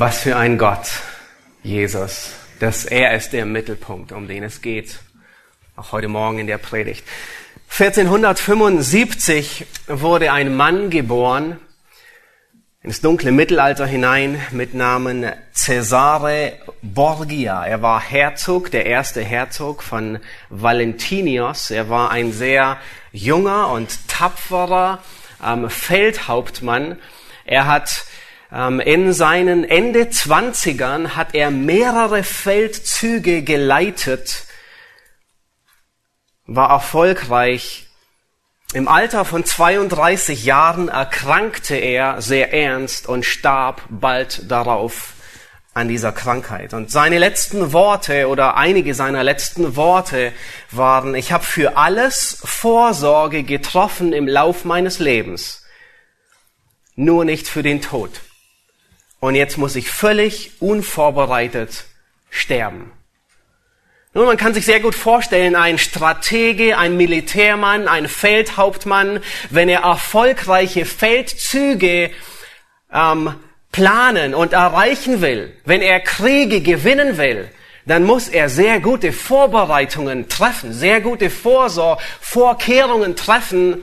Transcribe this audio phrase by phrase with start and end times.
[0.00, 0.86] Was für ein Gott,
[1.64, 2.30] Jesus,
[2.60, 5.00] dass er ist der Mittelpunkt, um den es geht.
[5.74, 7.04] Auch heute Morgen in der Predigt.
[7.68, 11.58] 1475 wurde ein Mann geboren,
[12.80, 17.66] ins dunkle Mittelalter hinein, mit Namen Cesare Borgia.
[17.66, 21.72] Er war Herzog, der erste Herzog von Valentinios.
[21.72, 22.78] Er war ein sehr
[23.10, 25.02] junger und tapferer
[25.44, 26.98] ähm, Feldhauptmann.
[27.44, 28.04] Er hat
[28.50, 34.44] in seinen Ende Zwanzigern hat er mehrere Feldzüge geleitet,
[36.46, 37.88] war erfolgreich.
[38.72, 45.12] Im Alter von 32 Jahren erkrankte er sehr ernst und starb bald darauf
[45.74, 46.72] an dieser Krankheit.
[46.72, 50.32] Und seine letzten Worte oder einige seiner letzten Worte
[50.70, 55.66] waren, ich habe für alles Vorsorge getroffen im Lauf meines Lebens,
[56.94, 58.22] nur nicht für den Tod
[59.20, 61.84] und jetzt muss ich völlig unvorbereitet
[62.30, 62.92] sterben.
[64.14, 69.20] Nun, man kann sich sehr gut vorstellen, ein Stratege, ein Militärmann, ein Feldhauptmann,
[69.50, 72.10] wenn er erfolgreiche Feldzüge
[72.92, 73.34] ähm,
[73.70, 77.50] planen und erreichen will, wenn er Kriege gewinnen will,
[77.86, 83.82] dann muss er sehr gute Vorbereitungen treffen, sehr gute Vorsor Vorkehrungen treffen,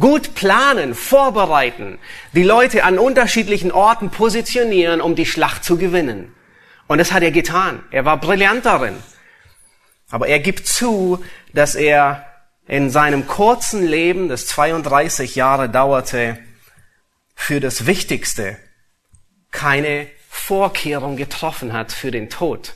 [0.00, 1.98] Gut planen, vorbereiten,
[2.32, 6.34] die Leute an unterschiedlichen Orten positionieren, um die Schlacht zu gewinnen.
[6.86, 7.82] Und das hat er getan.
[7.90, 8.96] Er war brillant darin.
[10.10, 12.24] Aber er gibt zu, dass er
[12.66, 16.38] in seinem kurzen Leben, das 32 Jahre dauerte,
[17.34, 18.56] für das Wichtigste
[19.50, 22.74] keine Vorkehrung getroffen hat für den Tod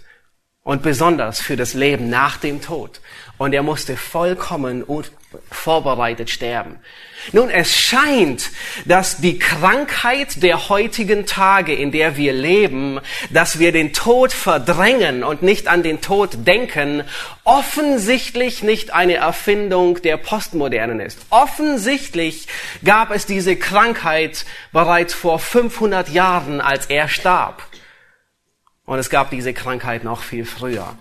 [0.62, 3.00] und besonders für das Leben nach dem Tod.
[3.38, 4.82] Und er musste vollkommen
[5.50, 6.78] vorbereitet sterben.
[7.31, 8.50] Nun, es scheint,
[8.84, 13.00] dass die Krankheit der heutigen Tage, in der wir leben,
[13.31, 17.04] dass wir den Tod verdrängen und nicht an den Tod denken,
[17.44, 21.20] offensichtlich nicht eine Erfindung der Postmodernen ist.
[21.31, 22.49] Offensichtlich
[22.84, 27.62] gab es diese Krankheit bereits vor 500 Jahren, als er starb.
[28.84, 30.97] Und es gab diese Krankheit noch viel früher.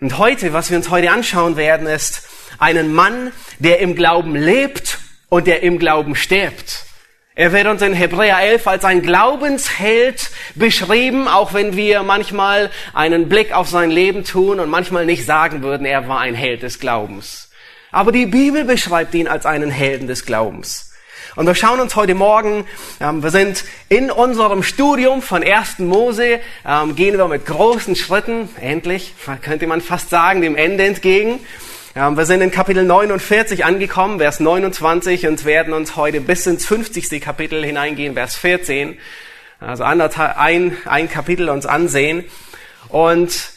[0.00, 2.28] Und heute, was wir uns heute anschauen werden, ist
[2.58, 6.86] einen Mann, der im Glauben lebt und der im Glauben stirbt.
[7.34, 13.28] Er wird uns in Hebräer 11 als ein Glaubensheld beschrieben, auch wenn wir manchmal einen
[13.28, 16.80] Blick auf sein Leben tun und manchmal nicht sagen würden, er war ein Held des
[16.80, 17.50] Glaubens.
[17.92, 20.92] Aber die Bibel beschreibt ihn als einen Helden des Glaubens.
[21.36, 22.66] Und wir schauen uns heute Morgen,
[22.98, 25.80] ähm, wir sind in unserem Studium von 1.
[25.80, 29.12] Mose, ähm, gehen wir mit großen Schritten, endlich,
[29.42, 31.40] könnte man fast sagen, dem Ende entgegen.
[31.96, 36.66] Ähm, wir sind in Kapitel 49 angekommen, Vers 29 und werden uns heute bis ins
[36.66, 37.22] 50.
[37.22, 38.98] Kapitel hineingehen, Vers 14.
[39.60, 42.24] Also ein, ein Kapitel uns ansehen
[42.90, 43.50] und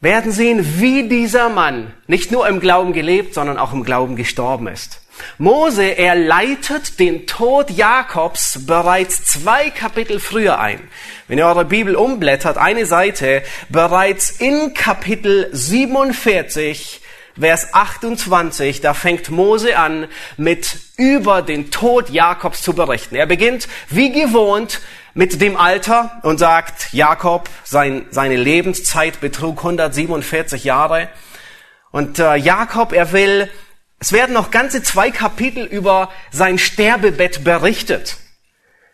[0.00, 4.68] werden sehen, wie dieser Mann nicht nur im Glauben gelebt, sondern auch im Glauben gestorben
[4.68, 5.00] ist.
[5.38, 10.78] Mose, er leitet den Tod Jakobs bereits zwei Kapitel früher ein.
[11.26, 17.00] Wenn ihr eure Bibel umblättert, eine Seite, bereits in Kapitel 47,
[17.38, 23.14] Vers 28, da fängt Mose an, mit über den Tod Jakobs zu berichten.
[23.14, 24.80] Er beginnt, wie gewohnt,
[25.14, 31.08] mit dem Alter und sagt, Jakob, sein, seine Lebenszeit betrug 147 Jahre.
[31.90, 33.50] Und äh, Jakob, er will
[33.98, 38.18] es werden noch ganze zwei Kapitel über sein Sterbebett berichtet.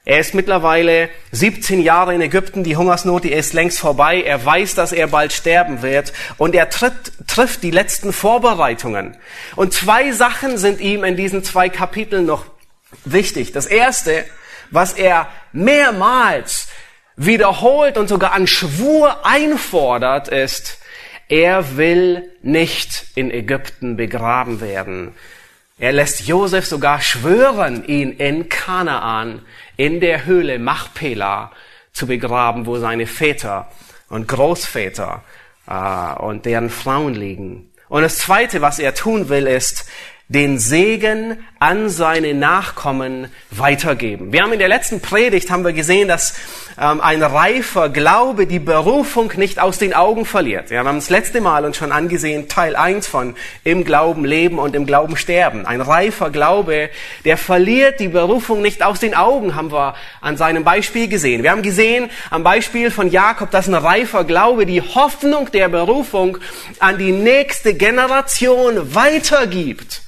[0.04, 4.20] Er ist mittlerweile 17 Jahre in Ägypten, die Hungersnot, die ist längst vorbei.
[4.22, 9.16] Er weiß, dass er bald sterben wird und er tritt, trifft die letzten Vorbereitungen.
[9.54, 12.46] Und zwei Sachen sind ihm in diesen zwei Kapiteln noch
[13.04, 13.52] wichtig.
[13.52, 14.24] Das erste,
[14.72, 16.66] was er mehrmals
[17.14, 20.78] wiederholt und sogar an Schwur einfordert, ist,
[21.28, 25.14] er will nicht in Ägypten begraben werden.
[25.82, 29.44] Er lässt Josef sogar schwören, ihn in Kanaan,
[29.76, 31.50] in der Höhle Machpela
[31.92, 33.68] zu begraben, wo seine Väter
[34.08, 35.24] und Großväter
[35.66, 37.72] äh, und deren Frauen liegen.
[37.88, 39.90] Und das Zweite, was er tun will, ist,
[40.32, 44.32] den Segen an seine Nachkommen weitergeben.
[44.32, 46.34] Wir haben in der letzten Predigt haben wir gesehen, dass
[46.80, 50.70] ähm, ein reifer Glaube die Berufung nicht aus den Augen verliert.
[50.70, 54.58] Ja, wir haben das letzte Mal uns schon angesehen, Teil 1 von im Glauben leben
[54.58, 55.66] und im Glauben sterben.
[55.66, 56.88] Ein reifer Glaube,
[57.26, 61.42] der verliert die Berufung nicht aus den Augen, haben wir an seinem Beispiel gesehen.
[61.42, 66.38] Wir haben gesehen am Beispiel von Jakob, dass ein reifer Glaube die Hoffnung der Berufung
[66.78, 70.02] an die nächste Generation weitergibt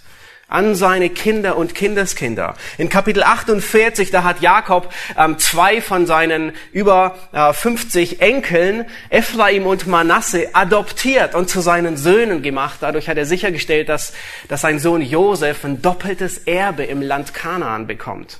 [0.54, 2.54] an seine Kinder und Kindeskinder.
[2.78, 9.66] In Kapitel 48, da hat Jakob ähm, zwei von seinen über äh, 50 Enkeln, Ephraim
[9.66, 12.78] und Manasse, adoptiert und zu seinen Söhnen gemacht.
[12.80, 14.12] Dadurch hat er sichergestellt, dass,
[14.48, 18.38] dass sein Sohn Josef ein doppeltes Erbe im Land Kanaan bekommt.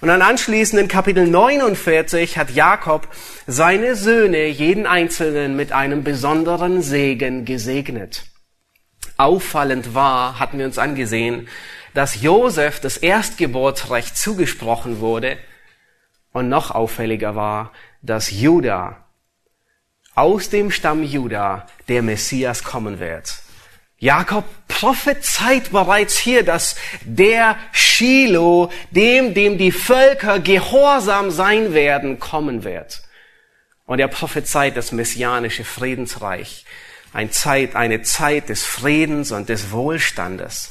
[0.00, 3.08] Und dann anschließend in Kapitel 49 hat Jakob
[3.46, 8.24] seine Söhne, jeden einzelnen, mit einem besonderen Segen gesegnet
[9.16, 11.48] auffallend war, hatten wir uns angesehen,
[11.94, 15.38] dass Josef das Erstgeburtsrecht zugesprochen wurde
[16.32, 17.72] und noch auffälliger war,
[18.02, 19.06] dass Juda
[20.14, 23.34] aus dem Stamm Juda der Messias kommen wird.
[23.98, 32.62] Jakob prophezeit bereits hier, dass der Shiloh, dem, dem die Völker gehorsam sein werden, kommen
[32.62, 33.02] wird.
[33.86, 36.66] Und er prophezeit das messianische Friedensreich
[37.16, 40.70] eine Zeit, eine Zeit des Friedens und des Wohlstandes.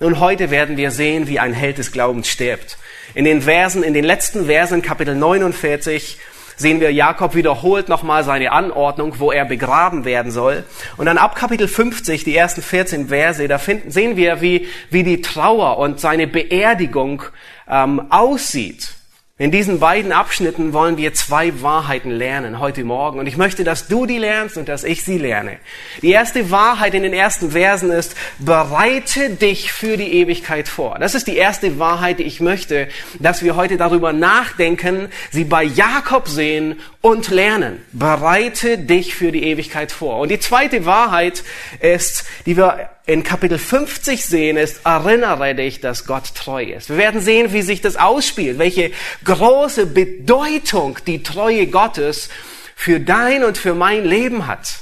[0.00, 2.78] Nun, heute werden wir sehen, wie ein Held des Glaubens stirbt.
[3.14, 6.18] In den Versen, in den letzten Versen, Kapitel 49,
[6.56, 10.64] sehen wir, Jakob wiederholt nochmal seine Anordnung, wo er begraben werden soll.
[10.96, 15.02] Und dann ab Kapitel 50, die ersten 14 Verse, da finden, sehen wir, wie, wie
[15.02, 17.24] die Trauer und seine Beerdigung
[17.68, 18.94] ähm, aussieht.
[19.36, 23.18] In diesen beiden Abschnitten wollen wir zwei Wahrheiten lernen heute Morgen.
[23.18, 25.58] Und ich möchte, dass du die lernst und dass ich sie lerne.
[26.02, 31.00] Die erste Wahrheit in den ersten Versen ist, bereite dich für die Ewigkeit vor.
[31.00, 32.86] Das ist die erste Wahrheit, die ich möchte,
[33.18, 37.82] dass wir heute darüber nachdenken, sie bei Jakob sehen und lernen.
[37.92, 40.20] Bereite dich für die Ewigkeit vor.
[40.20, 41.44] Und die zweite Wahrheit
[41.80, 46.88] ist, die wir in Kapitel 50 sehen, ist, erinnere dich, dass Gott treu ist.
[46.88, 48.90] Wir werden sehen, wie sich das ausspielt, welche
[49.22, 52.30] große Bedeutung die Treue Gottes
[52.74, 54.76] für dein und für mein Leben hat.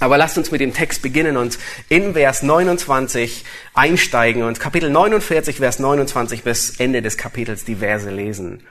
[0.00, 1.58] Aber lasst uns mit dem Text beginnen und
[1.90, 3.44] in Vers 29
[3.74, 8.62] einsteigen und Kapitel 49, Vers 29 bis Ende des Kapitels die Verse lesen.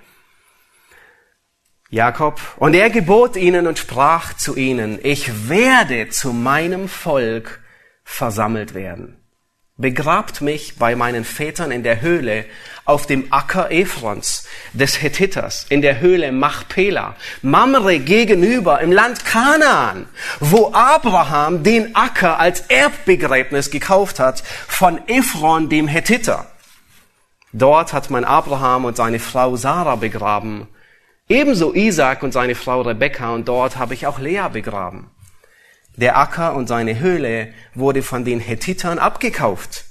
[1.90, 7.62] Jakob, und er gebot ihnen und sprach zu ihnen, ich werde zu meinem Volk
[8.04, 9.18] versammelt werden.
[9.78, 12.46] Begrabt mich bei meinen Vätern in der Höhle
[12.86, 20.08] auf dem Acker Ephrons des Hethiters, in der Höhle Machpela, Mamre gegenüber im Land Kanaan,
[20.40, 26.48] wo Abraham den Acker als Erbbegräbnis gekauft hat von Ephron dem Hethiter.
[27.52, 30.68] Dort hat man Abraham und seine Frau Sarah begraben,
[31.28, 35.12] ebenso Isaac und seine Frau Rebekka und dort habe ich auch Lea begraben.
[35.96, 39.86] Der Acker und seine Höhle wurde von den Hethitern abgekauft.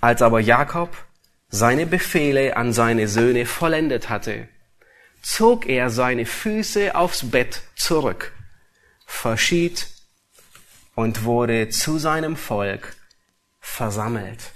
[0.00, 0.96] Als aber Jakob
[1.48, 4.48] seine Befehle an seine Söhne vollendet hatte,
[5.22, 8.32] zog er seine Füße aufs Bett zurück,
[9.06, 9.88] verschied
[10.94, 12.96] und wurde zu seinem Volk
[13.60, 14.52] versammelt.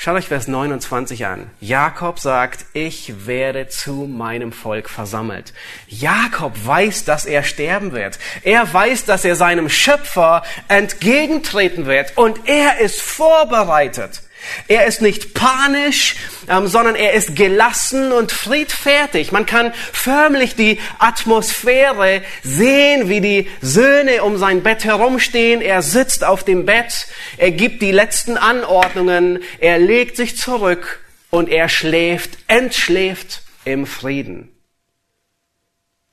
[0.00, 1.50] Schaut euch Vers 29 an.
[1.58, 5.52] Jakob sagt, ich werde zu meinem Volk versammelt.
[5.88, 8.20] Jakob weiß, dass er sterben wird.
[8.44, 14.22] Er weiß, dass er seinem Schöpfer entgegentreten wird und er ist vorbereitet.
[14.66, 16.16] Er ist nicht panisch,
[16.48, 19.32] ähm, sondern er ist gelassen und friedfertig.
[19.32, 25.60] Man kann förmlich die Atmosphäre sehen, wie die Söhne um sein Bett herumstehen.
[25.60, 31.48] Er sitzt auf dem Bett, er gibt die letzten Anordnungen, er legt sich zurück und
[31.48, 34.52] er schläft, entschläft im Frieden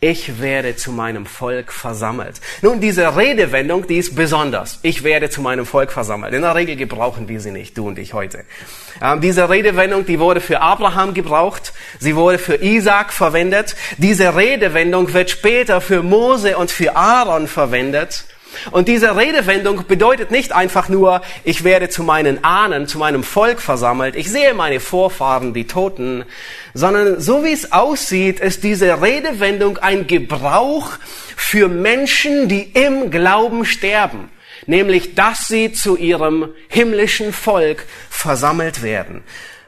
[0.05, 2.39] ich werde zu meinem Volk versammelt.
[2.62, 4.77] Nun, diese Redewendung, die ist besonders.
[4.83, 6.31] Ich werde zu meinem Volk versammelt.
[6.31, 8.45] In der Regel gebrauchen wir sie nicht, du und ich heute.
[9.01, 11.74] Ähm, diese Redewendung, die wurde für Abraham gebraucht.
[11.97, 13.75] Sie wurde für Isaac verwendet.
[13.97, 18.25] Diese Redewendung wird später für Mose und für Aaron verwendet.
[18.71, 23.62] Und diese Redewendung bedeutet nicht einfach nur, ich werde zu meinen Ahnen, zu meinem Volk
[23.62, 26.25] versammelt, ich sehe meine Vorfahren, die Toten,
[26.74, 30.91] sondern so wie es aussieht, ist diese Redewendung ein Gebrauch
[31.35, 34.29] für Menschen, die im Glauben sterben,
[34.65, 39.24] nämlich dass sie zu ihrem himmlischen Volk versammelt werden.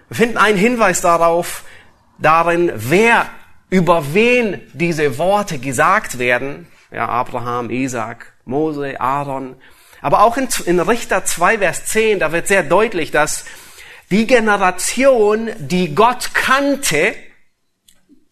[0.10, 1.64] Wir finden einen Hinweis darauf,
[2.20, 3.28] darin, wer
[3.70, 6.68] über wen diese Worte gesagt werden.
[6.92, 9.56] Ja, Abraham, Isaac, Mose, Aaron.
[10.02, 13.46] Aber auch in, in Richter 2, Vers 10, da wird sehr deutlich, dass
[14.10, 17.16] die Generation, die Gott kannte,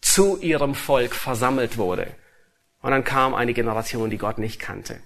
[0.00, 2.06] zu ihrem Volk versammelt wurde.
[2.80, 5.00] Und dann kam eine Generation, die Gott nicht kannte.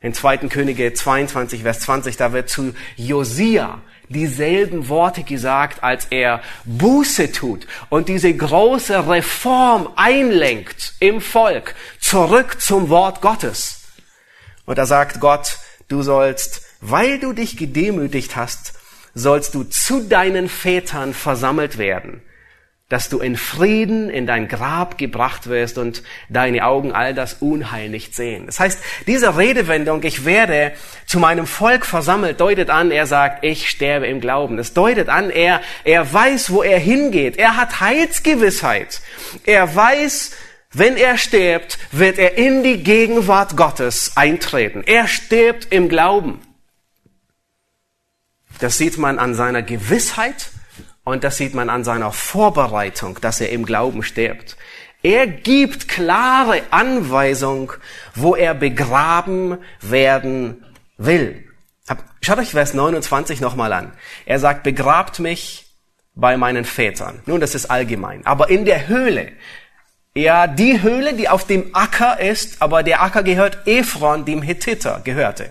[0.00, 0.38] In 2.
[0.48, 7.66] Könige 22, Vers 20, da wird zu Josia dieselben Worte gesagt, als er Buße tut
[7.88, 13.83] und diese große Reform einlenkt im Volk zurück zum Wort Gottes.
[14.66, 18.74] Und da sagt Gott, du sollst, weil du dich gedemütigt hast,
[19.14, 22.22] sollst du zu deinen Vätern versammelt werden
[22.90, 27.88] dass du in Frieden in dein Grab gebracht wirst und deine Augen all das Unheil
[27.88, 28.44] nicht sehen.
[28.46, 30.72] Das heißt, diese Redewendung, ich werde
[31.06, 34.58] zu meinem Volk versammelt, deutet an, er sagt, ich sterbe im Glauben.
[34.58, 37.38] Das deutet an, er, er weiß, wo er hingeht.
[37.38, 39.00] Er hat Heilsgewissheit.
[39.44, 40.32] Er weiß,
[40.74, 44.82] wenn er stirbt, wird er in die Gegenwart Gottes eintreten.
[44.84, 46.40] Er stirbt im Glauben.
[48.60, 50.50] Das sieht man an seiner Gewissheit
[51.04, 54.56] und das sieht man an seiner Vorbereitung, dass er im Glauben stirbt.
[55.02, 57.72] Er gibt klare Anweisung,
[58.14, 60.64] wo er begraben werden
[60.96, 61.44] will.
[62.22, 63.92] Schaut euch Vers 29 nochmal an.
[64.24, 65.66] Er sagt, begrabt mich
[66.14, 67.20] bei meinen Vätern.
[67.26, 68.24] Nun, das ist allgemein.
[68.24, 69.32] Aber in der Höhle,
[70.16, 75.00] ja, die Höhle, die auf dem Acker ist, aber der Acker gehört Ephron, dem Hethiter,
[75.04, 75.50] gehörte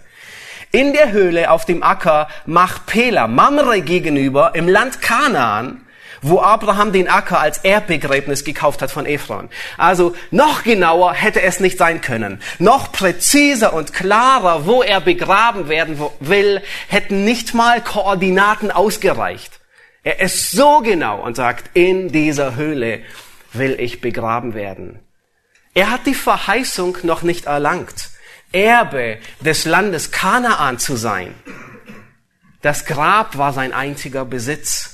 [0.74, 5.82] in der Höhle auf dem Acker Machpela, Mamre gegenüber im Land Kanaan,
[6.24, 9.50] wo Abraham den Acker als Erbbegräbnis gekauft hat von Ephron.
[9.78, 12.42] Also noch genauer hätte es nicht sein können.
[12.58, 19.60] Noch präziser und klarer, wo er begraben werden will, hätten nicht mal Koordinaten ausgereicht.
[20.02, 23.02] Er ist so genau und sagt, in dieser Höhle
[23.54, 25.00] will ich begraben werden.
[25.74, 28.10] Er hat die Verheißung noch nicht erlangt.
[28.52, 31.34] Erbe des Landes Kanaan zu sein.
[32.62, 34.92] Das Grab war sein einziger Besitz.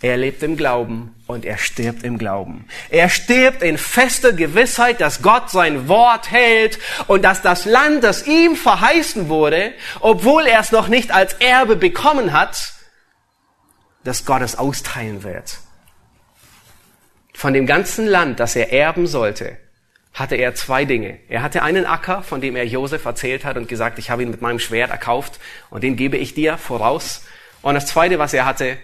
[0.00, 2.66] Er lebt im Glauben und er stirbt im Glauben.
[2.90, 8.26] Er stirbt in fester Gewissheit, dass Gott sein Wort hält und dass das Land, das
[8.26, 12.74] ihm verheißen wurde, obwohl er es noch nicht als Erbe bekommen hat,
[14.04, 15.58] dass Gott es austeilen wird.
[17.34, 19.58] Von dem ganzen Land, das er erben sollte,
[20.14, 21.18] hatte er zwei Dinge.
[21.28, 24.30] Er hatte einen Acker, von dem er Josef erzählt hat und gesagt, ich habe ihn
[24.30, 27.24] mit meinem Schwert erkauft und den gebe ich dir voraus.
[27.60, 28.78] Und das zweite, was er hatte,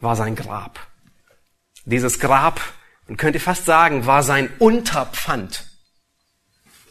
[0.00, 0.86] war sein Grab.
[1.86, 2.60] Dieses Grab,
[3.06, 5.66] man könnte fast sagen, war sein Unterpfand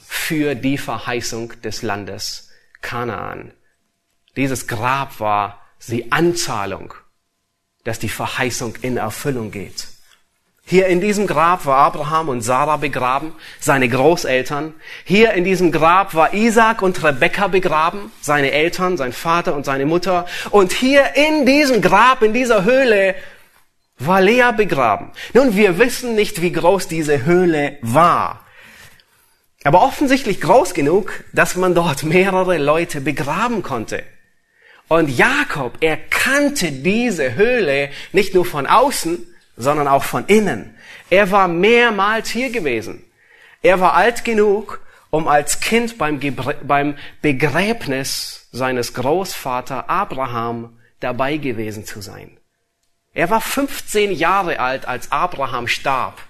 [0.07, 2.49] für die Verheißung des Landes
[2.81, 3.53] Kanaan.
[4.35, 6.95] Dieses Grab war die Anzahlung,
[7.83, 9.87] dass die Verheißung in Erfüllung geht.
[10.69, 14.73] Hier in diesem Grab war Abraham und Sarah begraben, seine Großeltern.
[15.05, 19.85] Hier in diesem Grab war Isaac und Rebekka begraben, seine Eltern, sein Vater und seine
[19.85, 20.25] Mutter.
[20.51, 23.15] Und hier in diesem Grab, in dieser Höhle,
[23.97, 25.13] war Lea begraben.
[25.31, 28.45] Nun, wir wissen nicht, wie groß diese Höhle war.
[29.63, 34.03] Aber offensichtlich groß genug, dass man dort mehrere Leute begraben konnte.
[34.89, 39.25] Und Jakob erkannte diese Höhle nicht nur von außen,
[39.57, 40.77] sondern auch von innen.
[41.09, 43.03] Er war mehrmals hier gewesen.
[43.61, 46.19] Er war alt genug, um als Kind beim,
[46.63, 52.39] beim Begräbnis seines Großvater Abraham dabei gewesen zu sein.
[53.13, 56.21] Er war 15 Jahre alt, als Abraham starb.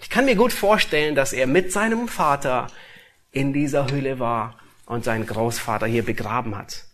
[0.00, 2.68] Ich kann mir gut vorstellen, dass er mit seinem Vater
[3.32, 4.56] in dieser Höhle war
[4.86, 6.84] und seinen Großvater hier begraben hat.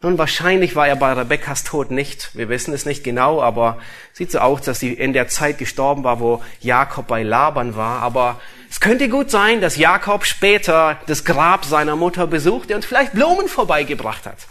[0.00, 2.30] Nun, wahrscheinlich war er bei Rebekkas Tod nicht.
[2.36, 3.78] Wir wissen es nicht genau, aber
[4.12, 8.00] sieht so aus, dass sie in der Zeit gestorben war, wo Jakob bei Laban war.
[8.00, 8.40] Aber
[8.70, 13.48] es könnte gut sein, dass Jakob später das Grab seiner Mutter besuchte und vielleicht Blumen
[13.48, 14.46] vorbeigebracht hat.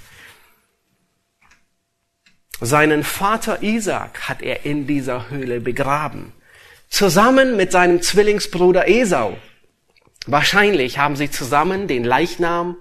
[2.60, 6.34] Seinen Vater Isaac hat er in dieser Höhle begraben.
[6.90, 9.38] Zusammen mit seinem Zwillingsbruder Esau.
[10.26, 12.76] Wahrscheinlich haben sie zusammen den Leichnam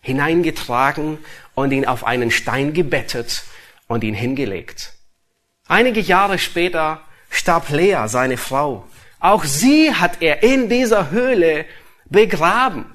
[0.00, 1.18] hineingetragen
[1.54, 3.44] und ihn auf einen Stein gebettet
[3.86, 4.92] und ihn hingelegt.
[5.68, 8.86] Einige Jahre später starb Lea, seine Frau.
[9.20, 11.66] Auch sie hat er in dieser Höhle
[12.06, 12.86] begraben.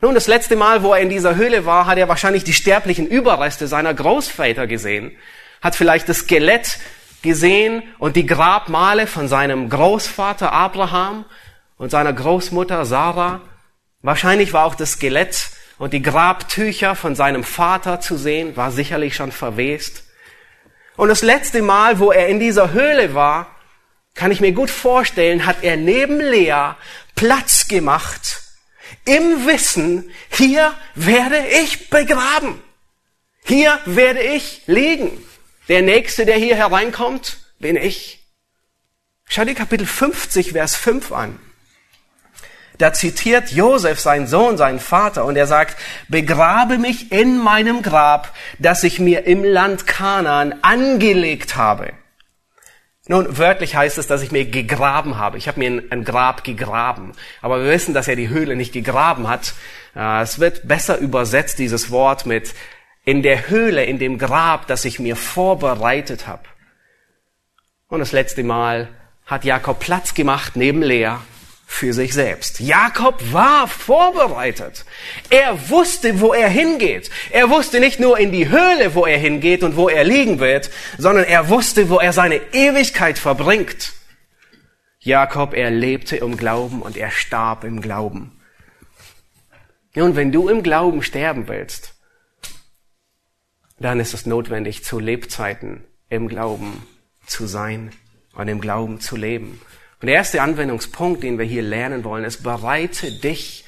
[0.00, 3.06] Nun, das letzte Mal, wo er in dieser Höhle war, hat er wahrscheinlich die sterblichen
[3.06, 5.16] Überreste seiner Großväter gesehen,
[5.62, 6.78] hat vielleicht das Skelett
[7.22, 11.24] gesehen und die Grabmale von seinem Großvater Abraham
[11.76, 13.40] und seiner Großmutter Sarah.
[14.02, 19.14] Wahrscheinlich war auch das Skelett und die Grabtücher von seinem Vater zu sehen, war sicherlich
[19.14, 20.04] schon verwest.
[20.96, 23.54] Und das letzte Mal, wo er in dieser Höhle war,
[24.14, 26.74] kann ich mir gut vorstellen, hat er neben Lea
[27.14, 28.42] Platz gemacht
[29.04, 32.62] Im Wissen, hier werde ich begraben.
[33.44, 35.10] Hier werde ich liegen.
[35.68, 38.24] Der Nächste, der hier hereinkommt, bin ich.
[39.28, 41.38] Schau dir Kapitel 50, Vers 5 an.
[42.78, 45.76] Da zitiert Josef seinen Sohn, seinen Vater, und er sagt,
[46.08, 51.92] begrabe mich in meinem Grab, das ich mir im Land Kanaan angelegt habe.
[53.08, 55.38] Nun, wörtlich heißt es, dass ich mir gegraben habe.
[55.38, 57.12] Ich habe mir ein, Grab gegraben.
[57.40, 59.54] Aber wir wissen, dass er die Höhle nicht gegraben hat.
[59.94, 62.52] Äh, es wird besser übersetzt, dieses Wort mit
[63.04, 66.42] in der Höhle, in dem Grab, das ich mir vorbereitet habe.
[67.86, 68.88] Und das letzte Mal
[69.24, 71.14] hat Jakob Platz gemacht neben Lea
[71.68, 72.60] für sich selbst.
[72.60, 74.86] Jakob war vorbereitet.
[75.28, 77.10] Er wusste, wo er hingeht.
[77.30, 80.70] Er wusste nicht nur in die Höhle, wo er hingeht und wo er liegen wird,
[80.96, 83.92] sondern er wusste, wo er seine Ewigkeit verbringt.
[85.00, 88.40] Jakob, er lebte im Glauben und er starb im Glauben.
[89.94, 91.94] Und wenn du im Glauben sterben willst,
[93.78, 96.86] dann ist es notwendig, zu Lebzeiten im Glauben
[97.26, 97.90] zu sein
[98.34, 99.60] und im Glauben zu leben.
[100.00, 103.64] Und der erste Anwendungspunkt, den wir hier lernen wollen, ist, bereite dich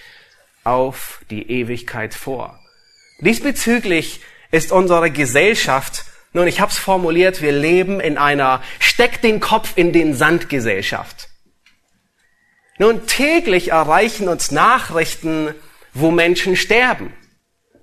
[0.64, 2.60] auf die Ewigkeit vor.
[3.20, 4.20] Diesbezüglich
[4.50, 6.04] ist unsere Gesellschaft,
[6.34, 10.50] nun, ich habe es formuliert, wir leben in einer Steck den Kopf in den Sand
[10.50, 11.28] Gesellschaft.
[12.78, 15.54] Nun, täglich erreichen uns Nachrichten,
[15.94, 17.12] wo Menschen sterben.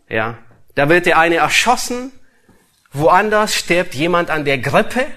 [0.08, 0.38] Ja,
[0.76, 2.12] da wird der eine erschossen,
[2.94, 5.08] woanders stirbt jemand an der Grippe,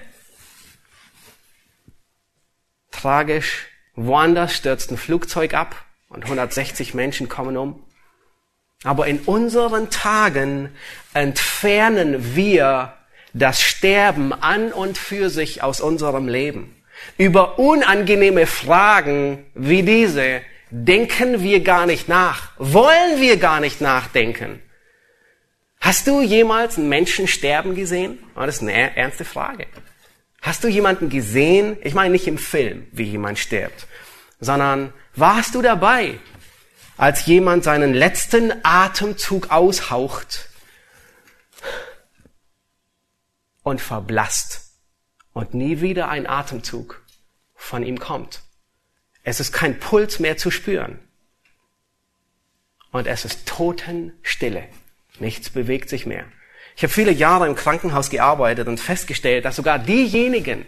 [3.01, 3.67] tragisch.
[3.95, 5.75] Woanders stürzt ein Flugzeug ab
[6.09, 7.83] und 160 Menschen kommen um.
[8.83, 10.69] Aber in unseren Tagen
[11.13, 12.93] entfernen wir
[13.33, 16.75] das Sterben an und für sich aus unserem Leben.
[17.17, 20.41] Über unangenehme Fragen wie diese
[20.71, 24.61] denken wir gar nicht nach, wollen wir gar nicht nachdenken.
[25.81, 28.19] Hast du jemals einen Menschen sterben gesehen?
[28.35, 29.65] Das ist eine ernste Frage.
[30.41, 31.77] Hast du jemanden gesehen?
[31.81, 33.87] Ich meine nicht im Film, wie jemand stirbt,
[34.39, 36.19] sondern warst du dabei,
[36.97, 40.49] als jemand seinen letzten Atemzug aushaucht
[43.63, 44.71] und verblasst
[45.33, 47.03] und nie wieder ein Atemzug
[47.55, 48.41] von ihm kommt?
[49.23, 50.99] Es ist kein Puls mehr zu spüren.
[52.91, 54.67] Und es ist Totenstille.
[55.19, 56.25] Nichts bewegt sich mehr.
[56.79, 60.65] Ich habe viele Jahre im Krankenhaus gearbeitet und festgestellt, dass sogar diejenigen,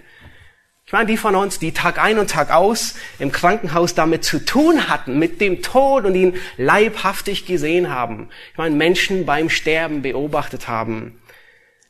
[0.85, 4.43] ich meine, die von uns, die Tag ein und Tag aus im Krankenhaus damit zu
[4.43, 10.01] tun hatten, mit dem Tod und ihn leibhaftig gesehen haben, ich meine, Menschen beim Sterben
[10.01, 11.21] beobachtet haben,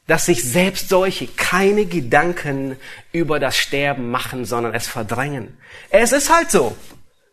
[0.06, 2.78] dass sich selbst solche keine Gedanken
[3.12, 5.58] über das Sterben machen, sondern es verdrängen.
[5.90, 6.78] Es ist halt so.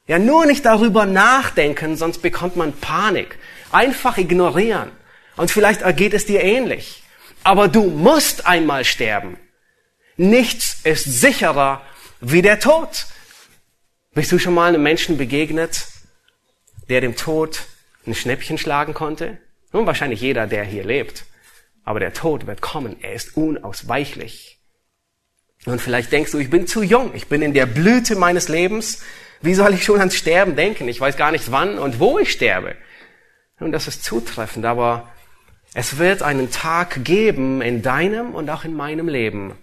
[0.06, 3.38] Ja, nur nicht darüber nachdenken, sonst bekommt man Panik.
[3.72, 4.90] Einfach ignorieren.
[5.38, 7.02] Und vielleicht ergeht es dir ähnlich.
[7.44, 9.38] Aber du musst einmal sterben.
[10.16, 11.80] Nichts ist sicherer
[12.20, 13.06] wie der Tod.
[14.12, 15.86] Bist du schon mal einem Menschen begegnet,
[16.88, 17.62] der dem Tod
[18.04, 19.38] ein Schnäppchen schlagen konnte?
[19.72, 21.24] Nun, wahrscheinlich jeder, der hier lebt.
[21.84, 22.96] Aber der Tod wird kommen.
[23.00, 24.58] Er ist unausweichlich.
[25.66, 27.14] Und vielleicht denkst du, ich bin zu jung.
[27.14, 29.02] Ich bin in der Blüte meines Lebens.
[29.40, 30.88] Wie soll ich schon ans Sterben denken?
[30.88, 32.74] Ich weiß gar nicht wann und wo ich sterbe.
[33.60, 35.12] Nun, das ist zutreffend, aber
[35.74, 39.54] es wird einen Tag geben in deinem und auch in meinem Leben,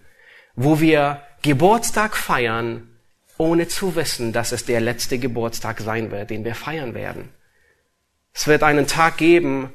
[0.55, 2.89] wo wir Geburtstag feiern,
[3.37, 7.29] ohne zu wissen, dass es der letzte Geburtstag sein wird, den wir feiern werden.
[8.33, 9.71] Es wird einen Tag geben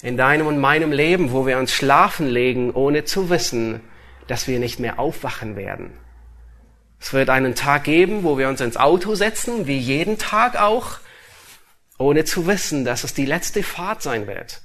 [0.00, 3.80] in deinem und meinem Leben, wo wir uns schlafen legen, ohne zu wissen,
[4.28, 5.90] dass wir nicht mehr aufwachen werden.
[7.00, 10.98] Es wird einen Tag geben, wo wir uns ins Auto setzen, wie jeden Tag auch,
[11.98, 14.62] ohne zu wissen, dass es die letzte Fahrt sein wird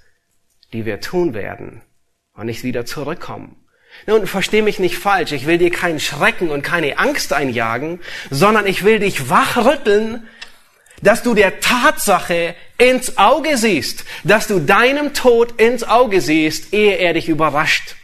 [0.73, 1.81] die wir tun werden
[2.33, 3.55] und nicht wieder zurückkommen.
[4.07, 8.65] Nun, versteh mich nicht falsch, ich will dir keinen Schrecken und keine Angst einjagen, sondern
[8.65, 10.27] ich will dich wachrütteln,
[11.01, 16.95] dass du der Tatsache ins Auge siehst, dass du deinem Tod ins Auge siehst, ehe
[16.95, 17.95] er dich überrascht.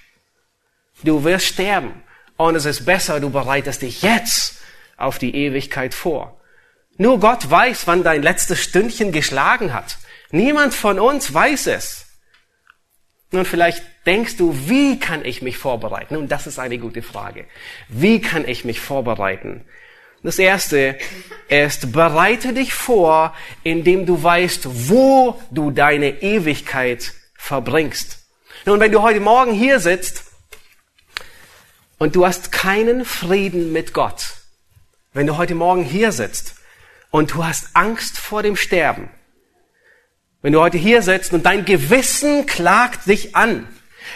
[1.03, 2.03] Du wirst sterben
[2.37, 4.61] und es ist besser, du bereitest dich jetzt
[4.97, 6.39] auf die Ewigkeit vor.
[6.97, 9.97] Nur Gott weiß, wann dein letztes Stündchen geschlagen hat.
[10.31, 12.08] Niemand von uns weiß es.
[13.31, 16.15] Nun, vielleicht denkst du, wie kann ich mich vorbereiten?
[16.15, 17.45] Nun, das ist eine gute Frage.
[17.87, 19.65] Wie kann ich mich vorbereiten?
[20.23, 20.97] Das erste
[21.47, 28.25] ist, bereite dich vor, indem du weißt, wo du deine Ewigkeit verbringst.
[28.65, 30.25] Nun, wenn du heute Morgen hier sitzt
[31.97, 34.33] und du hast keinen Frieden mit Gott,
[35.13, 36.55] wenn du heute Morgen hier sitzt
[37.11, 39.09] und du hast Angst vor dem Sterben,
[40.41, 43.67] wenn du heute hier sitzt und dein Gewissen klagt dich an,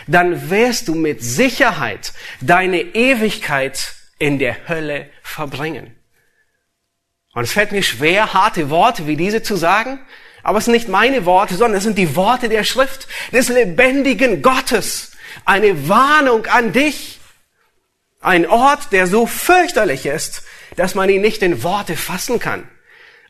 [0.08, 5.96] dann wirst du mit Sicherheit deine Ewigkeit in der Hölle verbringen.
[7.34, 10.00] Und es fällt mir schwer, harte Worte wie diese zu sagen,
[10.44, 14.42] aber es sind nicht meine Worte, sondern es sind die Worte der Schrift, des lebendigen
[14.42, 15.12] Gottes.
[15.46, 17.20] Eine Warnung an dich.
[18.20, 20.44] Ein Ort, der so fürchterlich ist,
[20.76, 22.68] dass man ihn nicht in Worte fassen kann.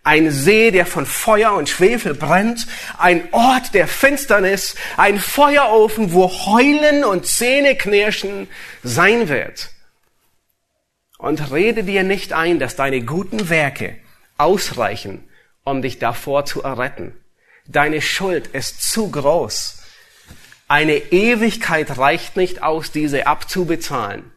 [0.06, 6.30] Ein See, der von Feuer und Schwefel brennt, ein Ort der Finsternis, ein Feuerofen, wo
[6.30, 8.50] Heulen und Zähneknirschen
[8.84, 9.70] sein wird.
[11.18, 13.96] Und rede dir nicht ein, dass deine guten Werke
[14.38, 15.24] ausreichen,
[15.63, 17.13] um dich davor zu erretten.
[17.66, 19.84] Deine Schuld ist zu groß.
[20.68, 24.34] Eine Ewigkeit reicht nicht aus, diese abzubezahlen.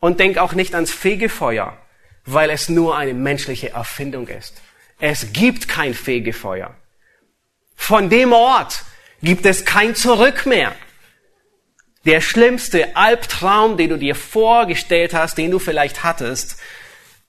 [0.00, 1.78] Und denk auch nicht ans Fegefeuer,
[2.26, 4.60] weil es nur eine menschliche Erfindung ist.
[4.98, 6.74] Es gibt kein Fegefeuer.
[7.76, 8.84] Von dem Ort
[9.22, 10.74] gibt es kein Zurück mehr.
[12.04, 16.58] Der schlimmste Albtraum, den du dir vorgestellt hast, den du vielleicht hattest,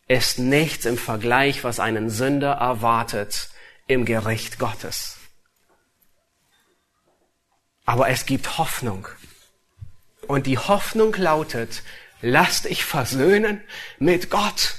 [0.08, 3.50] ist nichts im Vergleich, was einen Sünder erwartet
[3.88, 5.18] im Gericht Gottes.
[7.86, 9.08] Aber es gibt Hoffnung.
[10.28, 11.84] Und die Hoffnung lautet,
[12.22, 13.64] lass dich versöhnen
[14.00, 14.76] mit Gott.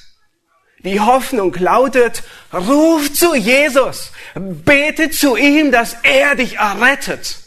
[0.86, 2.22] Die Hoffnung lautet,
[2.52, 7.38] ruf zu Jesus, bete zu ihm, dass er dich errettet,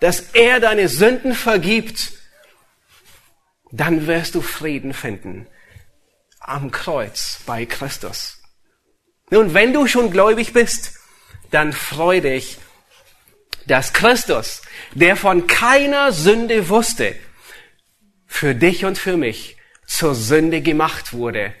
[0.00, 2.12] dass er deine Sünden vergibt.
[3.72, 5.46] Dann wirst du Frieden finden
[6.40, 8.38] am Kreuz bei Christus.
[9.30, 10.92] Nun, wenn du schon gläubig bist,
[11.50, 12.58] dann freu dich,
[13.66, 14.60] dass Christus,
[14.92, 17.16] der von keiner Sünde wusste,
[18.26, 21.54] für dich und für mich zur Sünde gemacht wurde,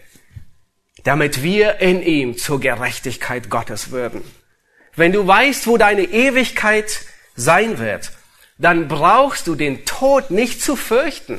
[1.06, 4.24] damit wir in ihm zur Gerechtigkeit Gottes würden.
[4.96, 7.02] Wenn du weißt, wo deine Ewigkeit
[7.36, 8.10] sein wird,
[8.58, 11.38] dann brauchst du den Tod nicht zu fürchten.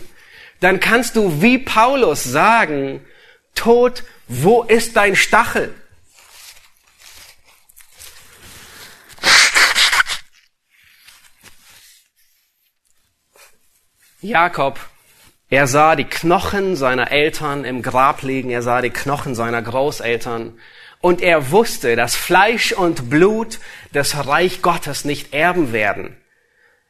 [0.62, 3.06] Dann kannst du wie Paulus sagen,
[3.56, 5.76] Tod, wo ist dein Stachel?
[14.22, 14.80] Jakob,
[15.50, 20.60] er sah die Knochen seiner Eltern im Grab liegen, er sah die Knochen seiner Großeltern
[21.00, 23.60] und er wusste, dass Fleisch und Blut
[23.94, 26.18] das Reich Gottes nicht erben werden.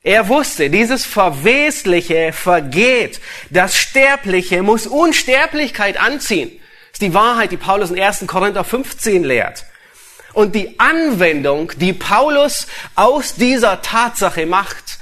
[0.02, 3.20] Er wusste, dieses Verwesliche vergeht.
[3.50, 6.50] Das Sterbliche muss Unsterblichkeit anziehen.
[6.50, 8.26] Das ist die Wahrheit, die Paulus in 1.
[8.26, 9.65] Korinther 15 lehrt.
[10.34, 15.00] Und die Anwendung, die Paulus aus dieser Tatsache macht,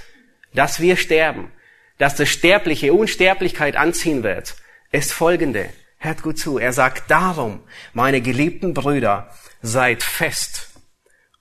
[0.53, 1.51] dass wir sterben,
[1.97, 4.55] dass das Sterbliche Unsterblichkeit anziehen wird,
[4.91, 5.69] ist folgende.
[5.97, 6.57] Hört gut zu.
[6.59, 7.61] Er sagt darum,
[7.93, 9.29] meine geliebten Brüder,
[9.61, 10.69] seid fest,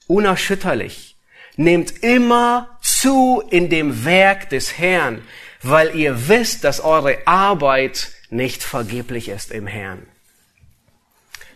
[0.07, 1.15] unerschütterlich,
[1.57, 5.23] Nehmt immer zu in dem Werk des Herrn,
[5.63, 10.07] weil ihr wisst, dass eure Arbeit nicht vergeblich ist im Herrn.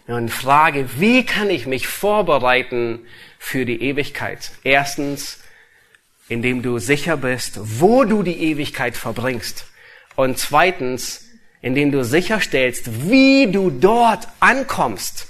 [0.07, 3.01] Nun Frage, wie kann ich mich vorbereiten
[3.39, 4.53] für die Ewigkeit?
[4.63, 5.41] Erstens,
[6.29, 9.67] indem du sicher bist, wo du die Ewigkeit verbringst.
[10.17, 11.27] Und zweitens,
[11.61, 15.29] indem du sicherstellst, wie du dort ankommst.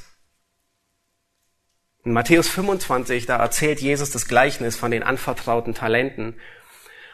[2.04, 6.34] In Matthäus 25, da erzählt Jesus das Gleichnis von den anvertrauten Talenten.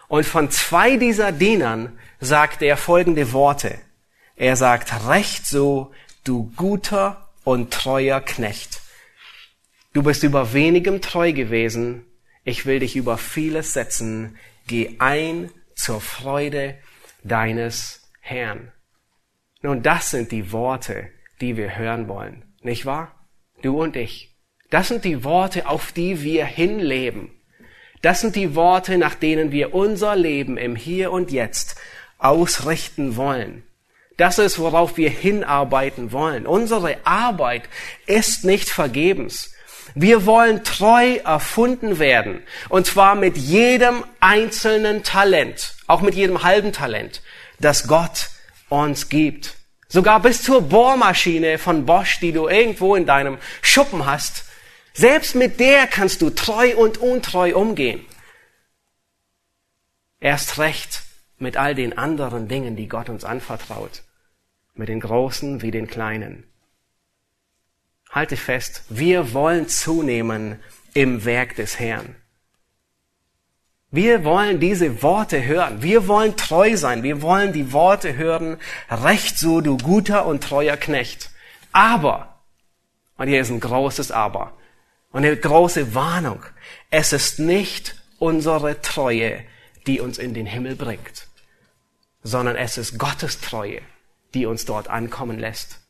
[0.09, 3.79] Und von zwei dieser Dienern sagt er folgende Worte.
[4.37, 5.93] Er sagt, recht so,
[6.25, 8.81] du guter und treuer Knecht.
[9.93, 12.05] Du bist über wenigem treu gewesen.
[12.45, 14.37] Ich will dich über vieles setzen.
[14.67, 16.77] Geh ein zur Freude
[17.23, 18.73] deines Herrn.
[19.63, 21.09] Nun, das sind die Worte,
[21.41, 22.45] die wir hören wollen.
[22.61, 23.15] Nicht wahr?
[23.63, 24.37] Du und ich.
[24.71, 27.31] Das sind die Worte, auf die wir hinleben.
[28.03, 31.77] Das sind die Worte, nach denen wir unser Leben im Hier und Jetzt
[32.19, 33.63] ausrichten wollen.
[34.19, 36.47] Das ist, worauf wir hinarbeiten wollen.
[36.47, 37.63] Unsere Arbeit
[38.07, 39.54] ist nicht vergebens.
[39.95, 42.43] Wir wollen treu erfunden werden.
[42.69, 47.23] Und zwar mit jedem einzelnen Talent, auch mit jedem halben Talent,
[47.61, 48.31] das Gott
[48.69, 49.57] uns gibt.
[49.89, 54.45] Sogar bis zur Bohrmaschine von Bosch, die du irgendwo in deinem Schuppen hast,
[54.93, 58.05] selbst mit der kannst du treu und untreu umgehen.
[60.21, 61.03] Erst recht
[61.39, 64.03] mit all den anderen Dingen, die Gott uns anvertraut.
[64.75, 66.45] Mit den großen wie den kleinen.
[68.15, 70.61] Halte fest, wir wollen zunehmen
[70.95, 72.15] im Werk des Herrn.
[73.91, 75.83] Wir wollen diese Worte hören.
[75.83, 77.03] Wir wollen treu sein.
[77.03, 78.59] Wir wollen die Worte hören.
[78.89, 81.31] Recht so, du guter und treuer Knecht.
[81.73, 82.41] Aber,
[83.17, 84.53] und hier ist ein großes Aber,
[85.11, 86.45] Und eine große Warnung.
[86.91, 89.45] Es ist nicht unsere Treue,
[89.87, 91.29] die uns in den Himmel bringt,
[92.23, 93.81] sondern es ist Gottes Treue,
[94.35, 95.84] die uns dort ankommen lässt.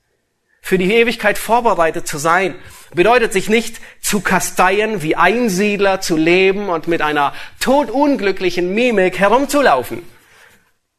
[0.66, 2.55] Für die Ewigkeit vorbereitet zu sein,
[2.94, 10.03] bedeutet sich nicht zu kasteien, wie Einsiedler zu leben und mit einer todunglücklichen Mimik herumzulaufen.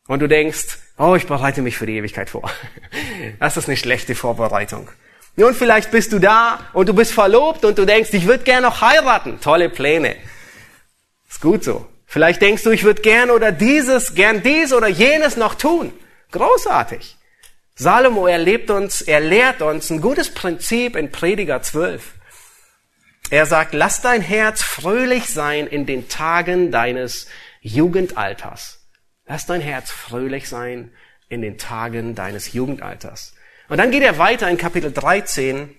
[0.07, 2.51] Und du denkst, oh, ich bereite mich für die Ewigkeit vor.
[3.39, 4.87] Das ist eine schlechte Vorbereitung.
[5.35, 8.61] Nun, vielleicht bist du da und du bist verlobt und du denkst, ich würde gern
[8.61, 9.41] noch heiraten.
[9.41, 10.15] Tolle Pläne.
[11.27, 11.87] Ist gut so.
[12.05, 15.91] Vielleicht denkst du, ich würde gern oder dieses, gern dies oder jenes noch tun.
[16.31, 17.17] Großartig.
[17.77, 22.13] Salomo erlebt uns, er lehrt uns ein gutes Prinzip in Prediger 12.
[23.31, 27.27] Er sagt, lass dein Herz fröhlich sein in den Tagen deines
[27.59, 28.79] Jugendalters.
[29.25, 30.91] Lass dein Herz fröhlich sein
[31.27, 33.33] in den Tagen deines Jugendalters.
[33.67, 35.75] Und dann geht er weiter in Kapitel 13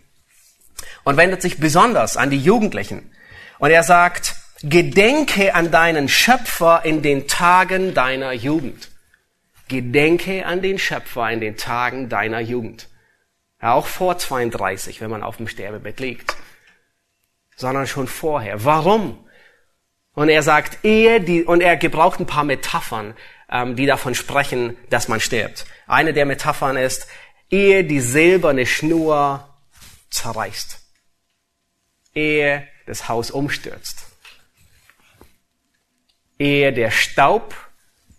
[1.05, 3.11] und wendet sich besonders an die Jugendlichen.
[3.59, 8.91] Und er sagt, Gedenke an deinen Schöpfer in den Tagen deiner Jugend.
[9.69, 12.89] Gedenke an den Schöpfer in den Tagen deiner Jugend.
[13.61, 16.37] Ja, auch vor 32, wenn man auf dem Sterbebett liegt.
[17.57, 18.65] Sondern schon vorher.
[18.65, 19.27] Warum?
[20.13, 23.15] Und er sagt, ehe die, und er gebraucht ein paar Metaphern,
[23.51, 25.67] ähm, die davon sprechen, dass man stirbt.
[25.87, 27.07] Eine der Metaphern ist,
[27.51, 29.49] ehe die silberne Schnur
[30.11, 30.81] zerreißt,
[32.15, 34.07] ehe das Haus umstürzt,
[36.39, 37.55] ehe der Staub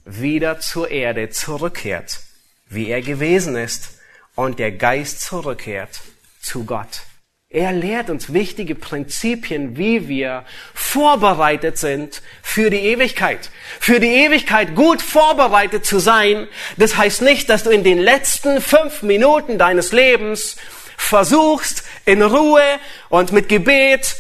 [0.08, 2.22] wieder zur Erde zurückkehrt,
[2.70, 3.92] wie er gewesen ist,
[4.36, 6.00] und der Geist zurückkehrt
[6.42, 7.02] zu Gott.
[7.50, 10.44] Er lehrt uns wichtige Prinzipien, wie wir
[10.74, 13.50] vorbereitet sind für die Ewigkeit.
[13.80, 18.62] Für die Ewigkeit gut vorbereitet zu sein, das heißt nicht, dass du in den letzten
[18.62, 20.58] fünf Minuten deines Lebens
[20.98, 22.64] versuchst, in Ruhe
[23.10, 24.18] und mit Gebet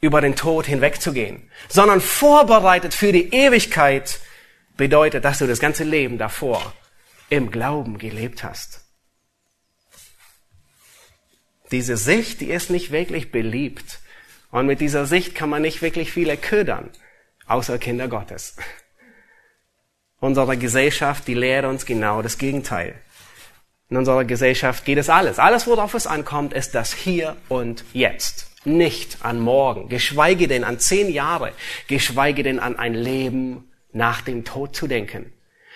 [0.00, 4.20] über den Tod hinwegzugehen, sondern vorbereitet für die Ewigkeit
[4.76, 6.72] bedeutet, dass du das ganze Leben davor
[7.28, 8.84] im Glauben gelebt hast.
[11.70, 14.00] Diese Sicht, die ist nicht wirklich beliebt.
[14.50, 16.90] Und mit dieser Sicht kann man nicht wirklich viele ködern,
[17.46, 18.56] außer Kinder Gottes.
[20.20, 22.94] Unsere Gesellschaft, die lehrt uns genau das Gegenteil.
[23.88, 25.38] In unserer Gesellschaft geht es alles.
[25.38, 28.50] Alles, worauf es ankommt, ist das Hier und Jetzt.
[28.64, 31.52] Nicht an morgen, geschweige denn an zehn Jahre,
[31.86, 35.32] geschweige denn an ein Leben nach dem Tod zu denken.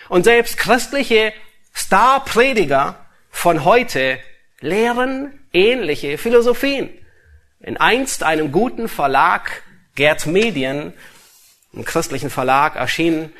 [0.09, 1.33] Und selbst christliche
[1.73, 4.19] Starprediger von heute
[4.59, 6.89] lehren ähnliche Philosophien.
[7.59, 9.63] In einst einem guten Verlag,
[9.95, 10.93] Gerd Medien,
[11.73, 13.33] einem christlichen Verlag, erschien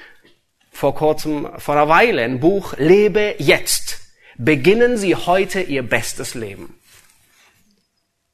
[0.71, 3.99] vor kurzem, vor einer Weile ein Buch Lebe jetzt.
[4.37, 6.79] Beginnen Sie heute Ihr bestes Leben.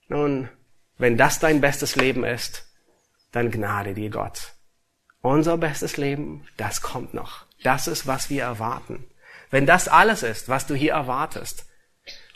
[0.07, 0.49] Nun,
[0.97, 2.65] wenn das dein bestes Leben ist,
[3.31, 4.53] dann gnade dir Gott.
[5.27, 7.43] Unser bestes Leben, das kommt noch.
[7.61, 9.03] Das ist, was wir erwarten.
[9.49, 11.65] Wenn das alles ist, was du hier erwartest,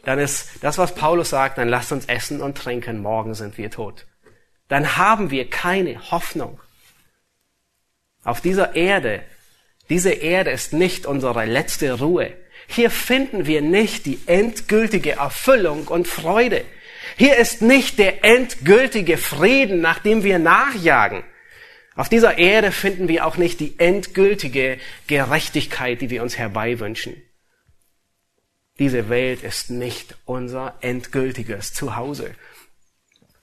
[0.04, 3.72] dann ist das, was Paulus sagt, dann lasst uns essen und trinken, morgen sind wir
[3.72, 4.08] tot.
[4.68, 6.60] Dann haben wir keine Hoffnung.
[8.26, 9.24] Auf dieser Erde,
[9.88, 12.34] diese Erde ist nicht unsere letzte Ruhe.
[12.68, 16.66] Hier finden wir nicht die endgültige Erfüllung und Freude.
[17.16, 21.24] Hier ist nicht der endgültige Frieden, nach dem wir nachjagen.
[21.96, 24.78] Auf dieser Erde finden wir auch nicht die endgültige
[25.08, 27.22] Gerechtigkeit, die wir uns herbeiwünschen.
[28.80, 32.34] Diese Welt ist nicht unser endgültiges Zuhause.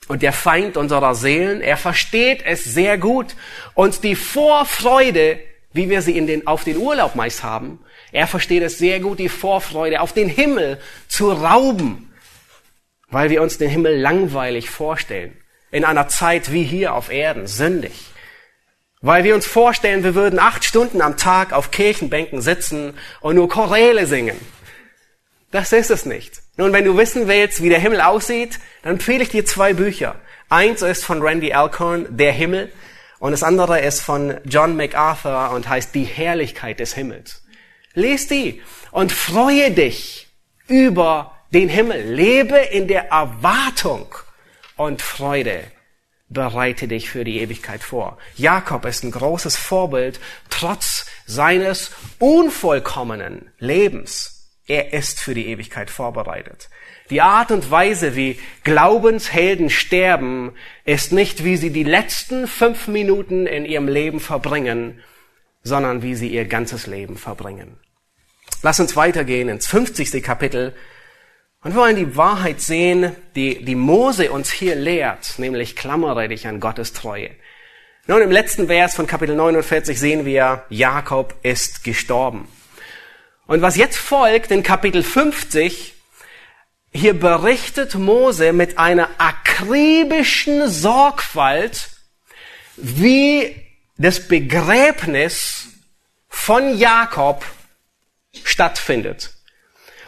[0.08, 3.36] Und der Feind unserer Seelen, er versteht es sehr gut,
[3.74, 5.38] uns die Vorfreude,
[5.72, 7.80] wie wir sie in den, auf den Urlaub meist haben,
[8.10, 12.10] er versteht es sehr gut, die Vorfreude auf den Himmel zu rauben,
[13.10, 15.36] weil wir uns den Himmel langweilig vorstellen.
[15.70, 18.06] In einer Zeit wie hier auf Erden, sündig.
[19.00, 23.48] Weil wir uns vorstellen, wir würden acht Stunden am Tag auf Kirchenbänken sitzen und nur
[23.48, 24.38] Choräle singen
[25.50, 26.42] das ist es nicht.
[26.56, 30.16] Nun, wenn du wissen willst, wie der Himmel aussieht, dann empfehle ich dir zwei Bücher.
[30.50, 32.72] Eins ist von Randy Alcorn, Der Himmel,
[33.18, 37.44] und das andere ist von John MacArthur und heißt Die Herrlichkeit des Himmels.
[37.94, 40.28] Lies die und freue dich
[40.68, 42.12] über den Himmel.
[42.12, 44.14] Lebe in der Erwartung
[44.76, 45.64] und Freude.
[46.30, 48.18] Bereite dich für die Ewigkeit vor.
[48.36, 54.34] Jakob ist ein großes Vorbild, trotz seines unvollkommenen Lebens.
[54.66, 56.68] Er ist für die Ewigkeit vorbereitet.
[57.08, 60.52] Die Art und Weise, wie Glaubenshelden sterben,
[60.84, 65.00] ist nicht, wie sie die letzten fünf Minuten in ihrem Leben verbringen,
[65.62, 67.78] sondern wie sie ihr ganzes Leben verbringen.
[68.62, 70.22] Lass uns weitergehen ins 50.
[70.22, 70.74] Kapitel
[71.62, 76.46] Und wir wollen die Wahrheit sehen, die, die Mose uns hier lehrt, nämlich klammere dich
[76.46, 77.30] an Gottes Treue.
[78.06, 82.48] Nun, im letzten Vers von Kapitel 49 sehen wir, Jakob ist gestorben.
[83.46, 85.94] Und was jetzt folgt in Kapitel 50,
[86.92, 91.90] hier berichtet Mose mit einer akribischen Sorgfalt,
[92.76, 93.56] wie
[93.96, 95.66] das Begräbnis
[96.28, 97.44] von Jakob
[98.44, 99.37] stattfindet.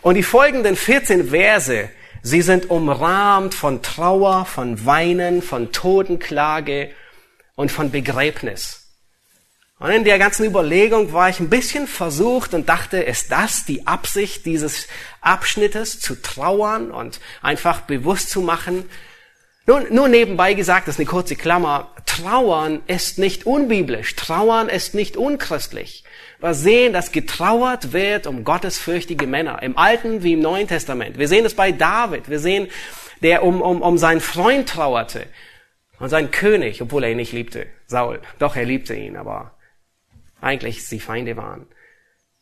[0.02, 1.90] Und die folgenden 14 Verse,
[2.22, 6.90] sie sind umrahmt von Trauer, von Weinen, von Totenklage
[7.54, 8.80] und von Begräbnis.
[9.78, 13.86] Und in der ganzen Überlegung war ich ein bisschen versucht und dachte, ist das die
[13.86, 14.86] Absicht dieses
[15.20, 18.88] Abschnittes, zu trauern und einfach bewusst zu machen?
[19.66, 24.94] Nun, nur nebenbei gesagt, das ist eine kurze Klammer, Trauern ist nicht unbiblisch, Trauern ist
[24.94, 26.04] nicht unchristlich.
[26.40, 31.18] Wir sehen, dass getrauert wird um gottesfürchtige Männer, im Alten wie im Neuen Testament.
[31.18, 32.68] Wir sehen es bei David, wir sehen,
[33.22, 35.26] der um, um, um seinen Freund trauerte
[35.98, 38.20] und seinen König, obwohl er ihn nicht liebte, Saul.
[38.38, 39.54] Doch, er liebte ihn, aber
[40.40, 41.66] eigentlich sie Feinde waren.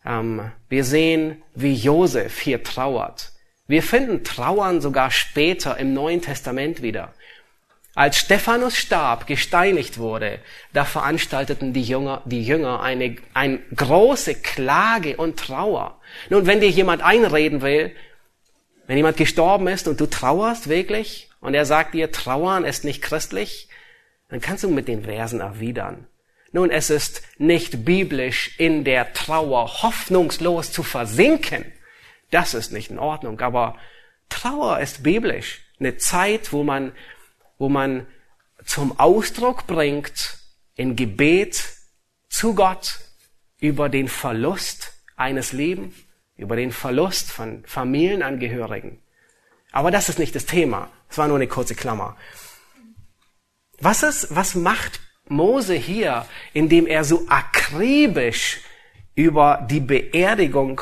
[0.04, 3.32] Ähm, wir sehen, wie Josef hier trauert.
[3.66, 7.12] Wir finden Trauern sogar später im Neuen Testament wieder.
[7.98, 10.38] Als Stephanus starb, gesteinigt wurde,
[10.72, 16.00] da veranstalteten die Jünger, die Jünger eine, eine große Klage und Trauer.
[16.30, 17.90] Nun, wenn dir jemand einreden will,
[18.86, 23.02] wenn jemand gestorben ist und du trauerst wirklich und er sagt dir, trauern ist nicht
[23.02, 23.68] christlich,
[24.28, 26.06] dann kannst du mit den Versen erwidern.
[26.52, 31.64] Nun, es ist nicht biblisch, in der Trauer hoffnungslos zu versinken.
[32.30, 33.40] Das ist nicht in Ordnung.
[33.40, 33.74] Aber
[34.28, 35.62] Trauer ist biblisch.
[35.80, 36.92] Eine Zeit, wo man
[37.58, 38.06] wo man
[38.64, 40.38] zum Ausdruck bringt
[40.74, 41.64] in Gebet
[42.28, 43.00] zu Gott
[43.60, 45.94] über den Verlust eines Lebens,
[46.36, 49.02] über den Verlust von Familienangehörigen.
[49.72, 50.90] Aber das ist nicht das Thema.
[51.10, 52.16] Es war nur eine kurze Klammer.
[53.80, 58.60] Was ist, was macht Mose hier, indem er so akribisch
[59.14, 60.80] über die Beerdigung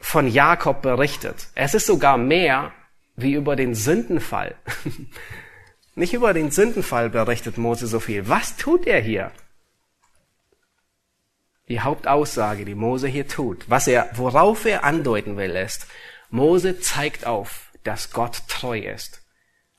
[0.00, 1.48] von Jakob berichtet?
[1.54, 2.72] Es ist sogar mehr
[3.16, 4.54] wie über den Sündenfall.
[5.96, 8.28] Nicht über den Sündenfall berichtet Mose so viel.
[8.28, 9.32] Was tut er hier?
[11.68, 15.86] Die Hauptaussage, die Mose hier tut, was er, worauf er andeuten will, ist,
[16.30, 19.22] Mose zeigt auf, dass Gott treu ist.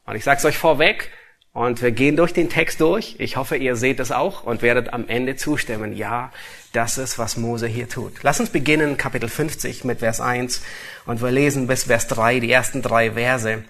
[0.06, 1.12] Und ich sage es euch vorweg,
[1.53, 3.15] und wir gehen durch den Text durch.
[3.17, 5.91] Ich hoffe, ihr seht es auch und werdet am Ende zustimmen.
[5.91, 6.32] Ja,
[6.71, 8.21] das ist, was Mose hier tut.
[8.21, 10.62] Lass uns beginnen, Kapitel 50 mit Vers 1
[11.08, 13.63] und wir lesen bis Vers 3, die ersten drei Verse.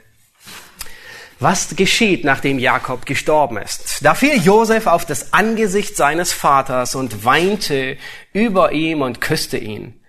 [1.40, 4.04] Was geschieht, nachdem Jakob gestorben ist?
[4.04, 7.98] Da fiel Josef auf das Angesicht seines Vaters und weinte
[8.34, 10.02] über ihm und küsste ihn.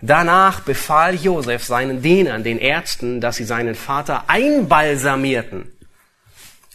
[0.00, 5.70] Danach befahl Josef seinen Dienern, den Ärzten, dass sie seinen Vater einbalsamierten.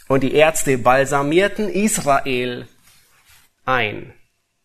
[0.08, 2.66] Und die Ärzte balsamierten Israel
[3.66, 4.14] ein.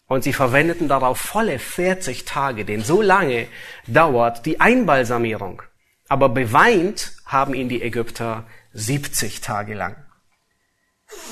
[0.08, 3.48] Und sie verwendeten darauf volle 40 Tage, denn so lange
[3.88, 5.62] dauert die Einbalsamierung.
[6.08, 9.96] Aber beweint haben ihn die Ägypter 70 Tage lang.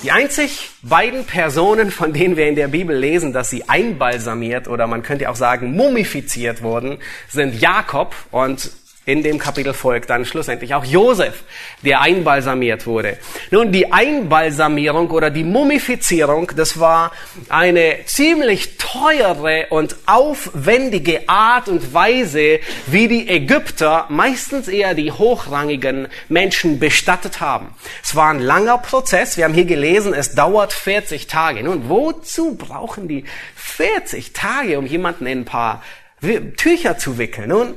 [0.04, 4.88] Die einzig beiden Personen, von denen wir in der Bibel lesen, dass sie einbalsamiert oder
[4.88, 7.00] man könnte auch sagen mumifiziert wurden,
[7.30, 8.72] sind Jakob und
[9.04, 11.44] in dem Kapitel folgt dann schlussendlich auch Josef,
[11.82, 13.18] der einbalsamiert wurde.
[13.50, 17.12] Nun, die Einbalsamierung oder die Mumifizierung, das war
[17.50, 26.08] eine ziemlich teure und aufwendige Art und Weise, wie die Ägypter meistens eher die hochrangigen
[26.30, 27.74] Menschen bestattet haben.
[28.04, 29.36] Es war ein langer Prozess.
[29.36, 31.64] Wir haben hier gelesen, es dauert 40 Tage.
[31.64, 35.82] Nun, wozu brauchen die 40 Tage, um jemanden in ein paar
[36.22, 37.50] Tücher zu wickeln?
[37.50, 37.76] Nun,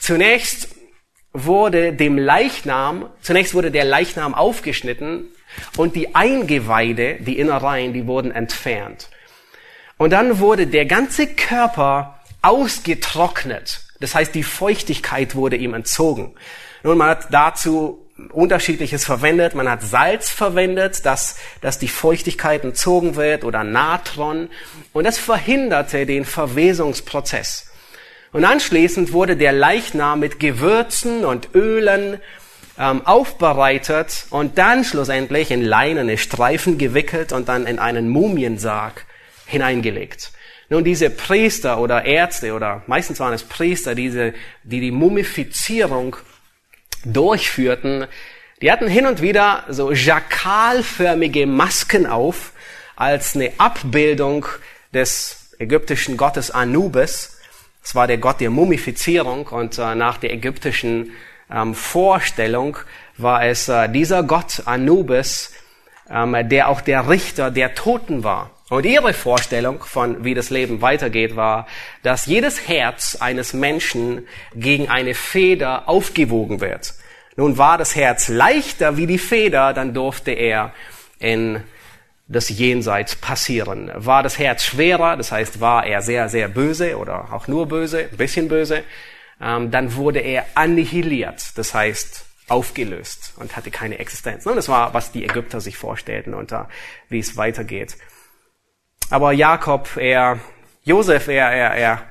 [0.00, 0.68] Zunächst
[1.32, 5.28] wurde dem Leichnam, zunächst wurde der Leichnam aufgeschnitten
[5.76, 9.10] und die Eingeweide, die Innereien, die wurden entfernt.
[9.98, 13.82] Und dann wurde der ganze Körper ausgetrocknet.
[14.00, 16.34] Das heißt, die Feuchtigkeit wurde ihm entzogen.
[16.82, 19.54] Nun, man hat dazu unterschiedliches verwendet.
[19.54, 24.48] Man hat Salz verwendet, dass, dass die Feuchtigkeit entzogen wird oder Natron.
[24.94, 27.69] Und das verhinderte den Verwesungsprozess.
[28.32, 32.20] Und anschließend wurde der Leichnam mit Gewürzen und Ölen
[32.78, 39.04] ähm, aufbereitet und dann schlussendlich in leinene Streifen gewickelt und dann in einen Mumiensarg
[39.46, 40.32] hineingelegt.
[40.68, 46.16] Nun, diese Priester oder Ärzte oder meistens waren es Priester, diese, die die Mumifizierung
[47.04, 48.06] durchführten,
[48.62, 52.52] die hatten hin und wieder so jakalförmige Masken auf
[52.94, 54.46] als eine Abbildung
[54.92, 57.39] des ägyptischen Gottes Anubis.
[57.82, 61.12] Es war der Gott der Mumifizierung und äh, nach der ägyptischen
[61.50, 62.76] ähm, Vorstellung
[63.16, 65.52] war es äh, dieser Gott Anubis,
[66.08, 68.50] ähm, der auch der Richter der Toten war.
[68.68, 71.66] Und ihre Vorstellung von, wie das Leben weitergeht, war,
[72.04, 76.94] dass jedes Herz eines Menschen gegen eine Feder aufgewogen wird.
[77.34, 80.72] Nun war das Herz leichter wie die Feder, dann durfte er
[81.18, 81.62] in
[82.30, 83.90] das Jenseits passieren.
[83.94, 88.08] War das Herz schwerer, das heißt, war er sehr, sehr böse oder auch nur böse,
[88.10, 88.84] ein bisschen böse,
[89.40, 94.46] ähm, dann wurde er annihiliert, das heißt aufgelöst und hatte keine Existenz.
[94.46, 96.68] Und das war, was die Ägypter sich vorstellten unter,
[97.08, 97.96] wie es weitergeht.
[99.08, 100.38] Aber Jakob, er,
[100.84, 102.02] Josef, er, er, er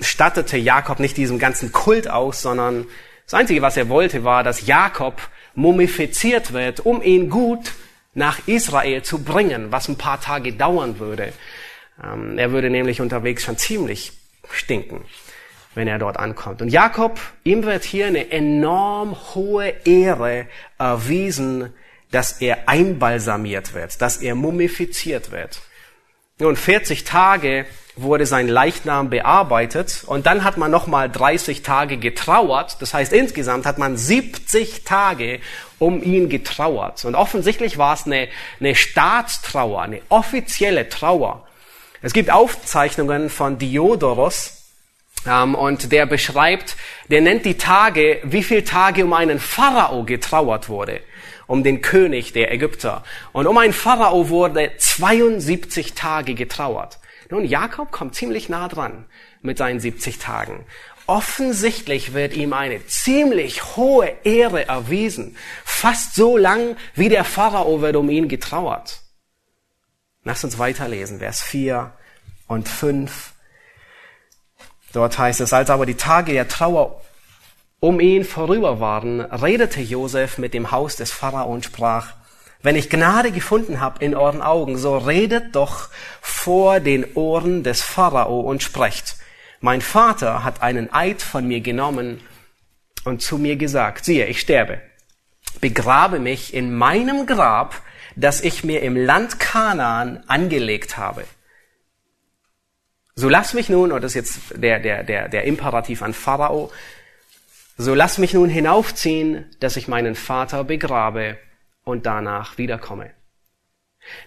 [0.00, 2.86] stattete Jakob nicht diesem ganzen Kult aus, sondern
[3.24, 5.20] das Einzige, was er wollte, war, dass Jakob
[5.54, 7.72] mumifiziert wird, um ihn gut
[8.20, 11.32] nach Israel zu bringen, was ein paar Tage dauern würde.
[12.02, 14.12] Ähm, er würde nämlich unterwegs schon ziemlich
[14.50, 15.04] stinken,
[15.74, 16.62] wenn er dort ankommt.
[16.62, 20.46] Und Jakob, ihm wird hier eine enorm hohe Ehre
[20.78, 21.72] erwiesen,
[22.10, 25.62] dass er einbalsamiert wird, dass er mumifiziert wird.
[26.40, 27.66] Nun, 40 Tage
[27.96, 32.78] wurde sein Leichnam bearbeitet und dann hat man nochmal 30 Tage getrauert.
[32.80, 35.40] Das heißt, insgesamt hat man 70 Tage
[35.78, 37.04] um ihn getrauert.
[37.04, 38.28] Und offensichtlich war es eine,
[38.58, 41.46] eine Staatstrauer, eine offizielle Trauer.
[42.00, 44.56] Es gibt Aufzeichnungen von Diodorus,
[45.26, 46.76] ähm, und der beschreibt,
[47.08, 51.02] der nennt die Tage, wie viele Tage um einen Pharao getrauert wurde
[51.50, 53.02] um den König der Ägypter.
[53.32, 57.00] Und um einen Pharao wurde 72 Tage getrauert.
[57.28, 59.06] Nun, Jakob kommt ziemlich nah dran
[59.42, 60.64] mit seinen 70 Tagen.
[61.08, 65.36] Offensichtlich wird ihm eine ziemlich hohe Ehre erwiesen.
[65.64, 69.00] Fast so lang, wie der Pharao wird um ihn getrauert.
[70.22, 71.92] Lass uns weiterlesen, Vers 4
[72.46, 73.32] und 5.
[74.92, 77.02] Dort heißt es, als aber die Tage der Trauer
[77.80, 82.12] um ihn vorüber waren, redete Josef mit dem Haus des Pharao und sprach,
[82.62, 85.88] wenn ich Gnade gefunden habe in euren Augen, so redet doch
[86.20, 89.16] vor den Ohren des Pharao und sprecht.
[89.60, 92.20] Mein Vater hat einen Eid von mir genommen
[93.04, 94.80] und zu mir gesagt, siehe, ich sterbe.
[95.62, 97.80] Begrabe mich in meinem Grab,
[98.14, 101.24] das ich mir im Land Kanaan angelegt habe.
[103.14, 106.70] So lass mich nun, und das ist jetzt der, der, der, der Imperativ an Pharao,
[107.80, 111.38] so lass mich nun hinaufziehen, dass ich meinen Vater begrabe
[111.82, 113.10] und danach wiederkomme.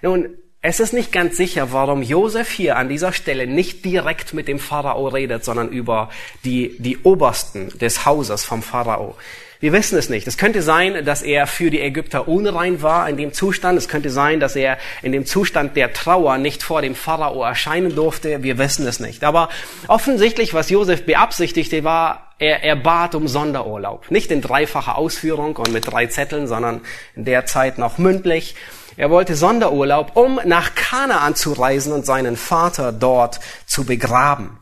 [0.02, 4.48] Nun, es ist nicht ganz sicher, warum Josef hier an dieser Stelle nicht direkt mit
[4.48, 6.10] dem Pharao redet, sondern über
[6.44, 9.16] die, die Obersten des Hauses vom Pharao.
[9.60, 10.28] Wir wissen es nicht.
[10.28, 13.78] Es könnte sein, dass er für die Ägypter unrein war in dem Zustand.
[13.78, 17.96] Es könnte sein, dass er in dem Zustand der Trauer nicht vor dem Pharao erscheinen
[17.96, 18.44] durfte.
[18.44, 19.24] Wir wissen es nicht.
[19.24, 19.48] Aber
[19.88, 24.12] offensichtlich, was Josef beabsichtigte, war, er, er bat um Sonderurlaub.
[24.12, 26.82] Nicht in dreifacher Ausführung und mit drei Zetteln, sondern
[27.16, 28.56] in der Zeit noch mündlich.
[28.98, 34.60] Er wollte Sonderurlaub, um nach Kanaan zu reisen und seinen Vater dort zu begraben.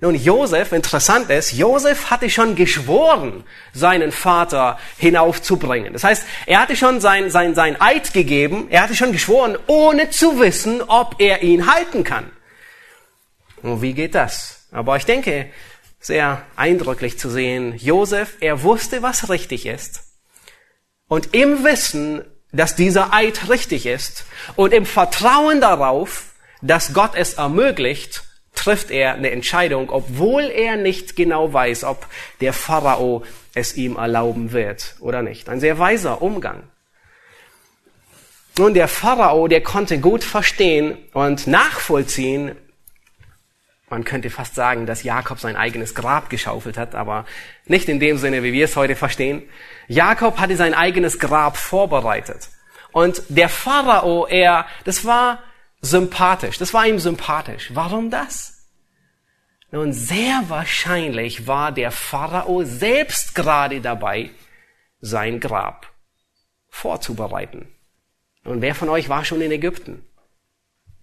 [0.00, 5.92] Nun, Josef, interessant ist, Josef hatte schon geschworen, seinen Vater hinaufzubringen.
[5.92, 10.10] Das heißt, er hatte schon sein, sein, sein Eid gegeben, er hatte schon geschworen, ohne
[10.10, 12.30] zu wissen, ob er ihn halten kann.
[13.62, 14.66] Und wie geht das?
[14.72, 15.46] Aber ich denke,
[16.04, 20.02] sehr eindrücklich zu sehen, Josef, er wusste, was richtig ist.
[21.08, 27.34] Und im Wissen, dass dieser Eid richtig ist und im Vertrauen darauf, dass Gott es
[27.34, 28.24] ermöglicht,
[28.54, 32.06] trifft er eine Entscheidung, obwohl er nicht genau weiß, ob
[32.42, 33.24] der Pharao
[33.54, 35.48] es ihm erlauben wird oder nicht.
[35.48, 36.64] Ein sehr weiser Umgang.
[38.58, 42.56] Nun, der Pharao, der konnte gut verstehen und nachvollziehen,
[43.90, 47.26] man könnte fast sagen, dass Jakob sein eigenes Grab geschaufelt hat, aber
[47.66, 49.42] nicht in dem Sinne, wie wir es heute verstehen.
[49.88, 52.48] Jakob hatte sein eigenes Grab vorbereitet.
[52.92, 55.42] Und der Pharao, er, das war
[55.80, 56.58] sympathisch.
[56.58, 57.70] Das war ihm sympathisch.
[57.74, 58.68] Warum das?
[59.70, 64.30] Nun, sehr wahrscheinlich war der Pharao selbst gerade dabei,
[65.00, 65.92] sein Grab
[66.68, 67.68] vorzubereiten.
[68.44, 70.06] Und wer von euch war schon in Ägypten?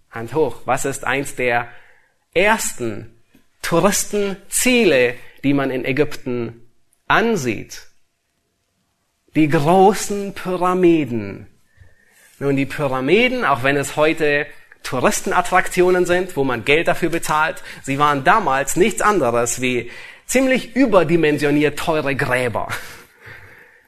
[0.09, 0.61] Hand hoch.
[0.65, 1.67] Was ist eins der
[2.34, 3.15] ersten
[3.61, 6.67] Touristenziele, die man in Ägypten
[7.07, 7.88] ansieht?
[9.36, 11.47] Die großen Pyramiden.
[12.39, 14.47] Nun, die Pyramiden, auch wenn es heute
[14.84, 17.63] Touristenattraktionen sind, wo man Geld dafür bezahlt.
[17.84, 19.91] Sie waren damals nichts anderes wie
[20.25, 22.67] ziemlich überdimensioniert teure Gräber.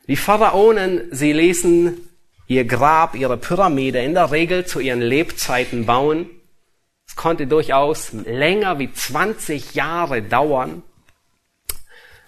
[0.07, 1.97] Die Pharaonen, sie ließen
[2.47, 6.29] ihr Grab, ihre Pyramide in der Regel zu ihren Lebzeiten bauen.
[7.13, 10.81] Es konnte durchaus länger wie 20 Jahre dauern.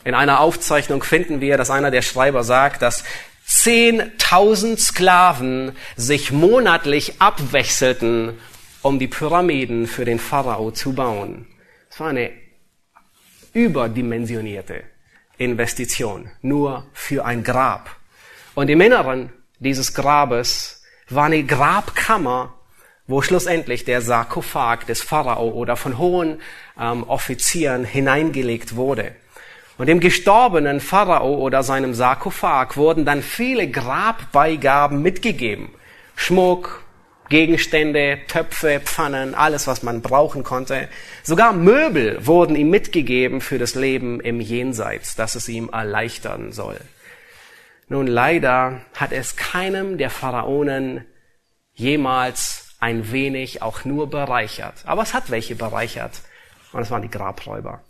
[0.03, 3.03] In einer Aufzeichnung finden wir, dass einer der Schreiber sagt, dass
[3.47, 8.39] 10.000 Sklaven sich monatlich abwechselten,
[8.83, 11.47] um die Pyramiden für den Pharao zu bauen.
[11.89, 12.29] Es war eine
[13.53, 14.83] überdimensionierte
[15.39, 17.89] Investition, nur für ein Grab.
[18.53, 22.53] Und im Inneren dieses Grabes war eine Grabkammer,
[23.07, 26.41] wo schlussendlich der Sarkophag des Pharao oder von hohen
[26.79, 29.13] ähm, Offizieren hineingelegt wurde.
[29.77, 35.69] Und dem gestorbenen Pharao oder seinem Sarkophag wurden dann viele Grabbeigaben mitgegeben.
[36.15, 36.83] Schmuck,
[37.29, 40.87] Gegenstände, Töpfe, Pfannen, alles, was man brauchen konnte.
[41.23, 46.79] Sogar Möbel wurden ihm mitgegeben für das Leben im Jenseits, dass es ihm erleichtern soll.
[47.87, 51.05] Nun leider hat es keinem der Pharaonen
[51.73, 54.75] jemals ein wenig auch nur bereichert.
[54.85, 56.21] Aber es hat welche bereichert.
[56.71, 57.81] Und es waren die Grabräuber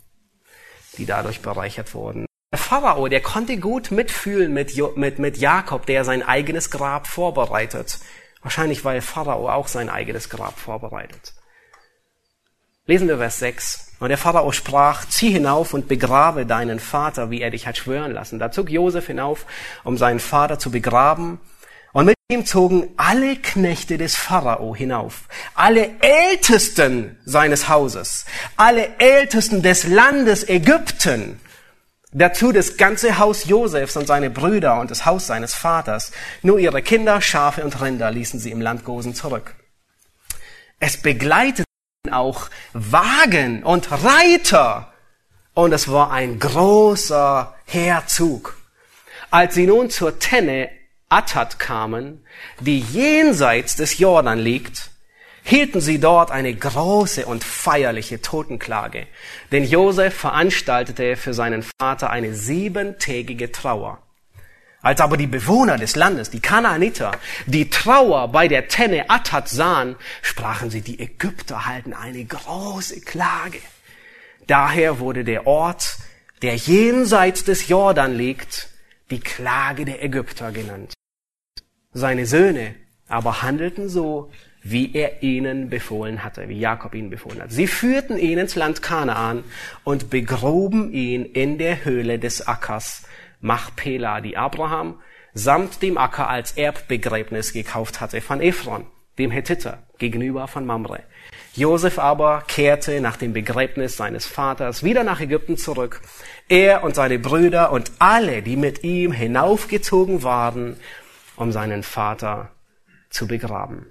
[0.98, 2.26] die dadurch bereichert wurden.
[2.52, 7.98] Der Pharao, der konnte gut mitfühlen mit, mit, mit Jakob, der sein eigenes Grab vorbereitet.
[8.42, 11.34] Wahrscheinlich, weil Pharao auch sein eigenes Grab vorbereitet.
[12.86, 13.92] Lesen wir Vers 6.
[13.98, 18.12] Und der Pharao sprach, zieh hinauf und begrabe deinen Vater, wie er dich hat schwören
[18.12, 18.38] lassen.
[18.38, 19.46] Da zog Josef hinauf,
[19.82, 21.40] um seinen Vater zu begraben.
[22.28, 28.24] Ihm zogen alle Knechte des Pharao hinauf, alle Ältesten seines Hauses,
[28.56, 31.40] alle Ältesten des Landes Ägypten,
[32.10, 36.10] dazu das ganze Haus Josefs und seine Brüder und das Haus seines Vaters.
[36.42, 39.54] Nur ihre Kinder, Schafe und Rinder ließen sie im Land Gosen zurück.
[40.80, 41.64] Es begleiteten
[42.10, 44.92] auch Wagen und Reiter
[45.54, 48.58] und es war ein großer Heerzug.
[49.30, 50.70] Als sie nun zur Tenne
[51.08, 52.24] Attat kamen,
[52.60, 54.90] die jenseits des Jordan liegt,
[55.44, 59.06] hielten sie dort eine große und feierliche Totenklage,
[59.52, 64.02] denn Josef veranstaltete für seinen Vater eine siebentägige Trauer.
[64.82, 67.12] Als aber die Bewohner des Landes, die Kanaaniter,
[67.46, 73.60] die Trauer bei der Tenne Attat sahen, sprachen sie, die Ägypter halten eine große Klage.
[74.48, 75.98] Daher wurde der Ort,
[76.42, 78.68] der jenseits des Jordan liegt,
[79.10, 80.95] die Klage der Ägypter genannt.
[81.96, 82.74] Seine Söhne
[83.08, 84.30] aber handelten so,
[84.62, 87.50] wie er ihnen befohlen hatte, wie Jakob ihnen befohlen hat.
[87.50, 89.44] Sie führten ihn ins Land Kanaan
[89.82, 93.04] und begruben ihn in der Höhle des Ackers
[93.40, 95.00] Machpela, die Abraham
[95.32, 98.84] samt dem Acker als Erbbegräbnis gekauft hatte von Ephron,
[99.18, 101.00] dem Hethiter, gegenüber von Mamre.
[101.54, 106.02] Josef aber kehrte nach dem Begräbnis seines Vaters wieder nach Ägypten zurück.
[106.50, 110.76] Er und seine Brüder und alle, die mit ihm hinaufgezogen waren,
[111.36, 112.52] um seinen Vater
[113.10, 113.86] zu begraben.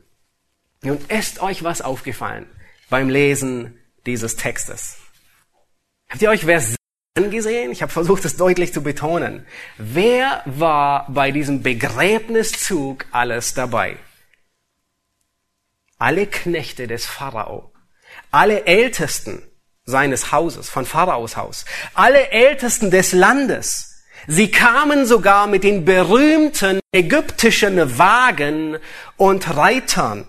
[0.81, 2.47] Nun ist euch was aufgefallen
[2.89, 4.97] beim Lesen dieses Textes.
[6.09, 6.75] Habt ihr euch Vers
[7.15, 7.71] angesehen?
[7.71, 9.45] Ich habe versucht, es deutlich zu betonen.
[9.77, 13.97] Wer war bei diesem Begräbniszug alles dabei?
[15.97, 17.71] Alle Knechte des Pharao,
[18.31, 19.41] alle Ältesten
[19.85, 23.94] seines Hauses, von Pharaos Haus, alle Ältesten des Landes,
[24.27, 28.77] Sie kamen sogar mit den berühmten ägyptischen Wagen
[29.17, 30.25] und Reitern.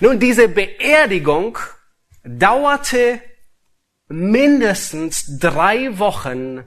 [0.00, 1.58] Nun, diese Beerdigung
[2.22, 3.20] dauerte
[4.08, 6.64] mindestens drei Wochen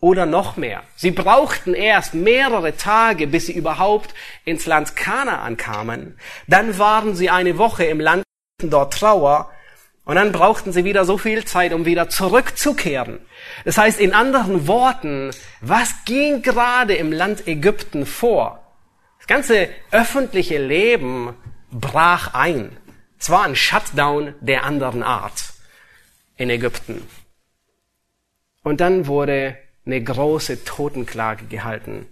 [0.00, 0.82] oder noch mehr.
[0.96, 4.14] Sie brauchten erst mehrere Tage, bis sie überhaupt
[4.44, 6.18] ins Land Kanaan kamen.
[6.46, 8.22] Dann waren sie eine Woche im Land
[8.62, 9.50] dort Trauer
[10.06, 13.18] und dann brauchten sie wieder so viel Zeit, um wieder zurückzukehren.
[13.64, 18.62] Das heißt, in anderen Worten, was ging gerade im Land Ägypten vor?
[19.18, 21.34] Das ganze öffentliche Leben
[21.72, 22.76] brach ein.
[23.18, 25.52] Es war ein Shutdown der anderen Art
[26.36, 27.02] in Ägypten.
[28.62, 32.06] Und dann wurde eine große Totenklage gehalten.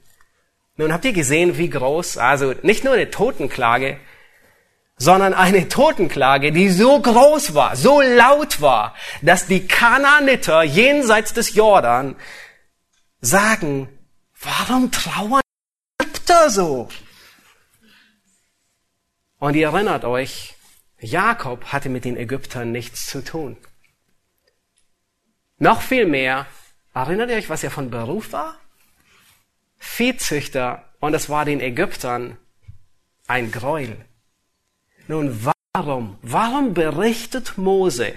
[0.76, 3.98] Nun habt ihr gesehen, wie groß, also nicht nur eine Totenklage,
[4.96, 11.54] sondern eine Totenklage, die so groß war, so laut war, dass die Kanaaniter jenseits des
[11.54, 12.16] Jordan
[13.20, 13.88] sagen,
[14.40, 15.42] warum trauern
[16.00, 16.88] Ägypter so?
[19.38, 20.54] Und ihr erinnert euch,
[20.98, 23.56] Jakob hatte mit den Ägyptern nichts zu tun.
[25.58, 26.46] Noch viel mehr,
[26.94, 28.58] erinnert ihr euch, was er von Beruf war?
[29.78, 32.38] Viehzüchter, und es war den Ägyptern
[33.26, 34.04] ein Gräuel.
[35.06, 38.14] Nun, warum, warum berichtet Mose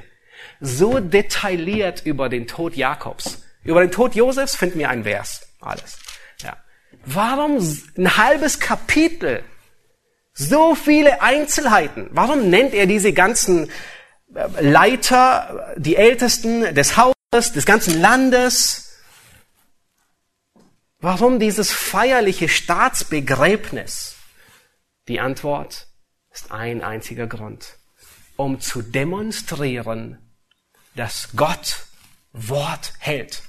[0.60, 3.44] so detailliert über den Tod Jakobs?
[3.64, 5.42] Über den Tod Josefs finden wir ein Vers.
[5.60, 5.98] Alles.
[6.42, 6.56] Ja.
[7.06, 7.58] Warum
[7.98, 9.44] ein halbes Kapitel?
[10.34, 12.10] So viele Einzelheiten.
[12.12, 13.70] Warum nennt er diese ganzen
[14.34, 19.00] äh, Leiter, die Ältesten des Hauses, des ganzen Landes?
[21.00, 24.16] Warum dieses feierliche Staatsbegräbnis?
[25.08, 25.87] Die Antwort
[26.38, 27.78] ist ein einziger Grund.
[28.36, 30.20] Um zu demonstrieren,
[30.96, 31.88] dass Gott
[32.32, 33.42] Wort hält.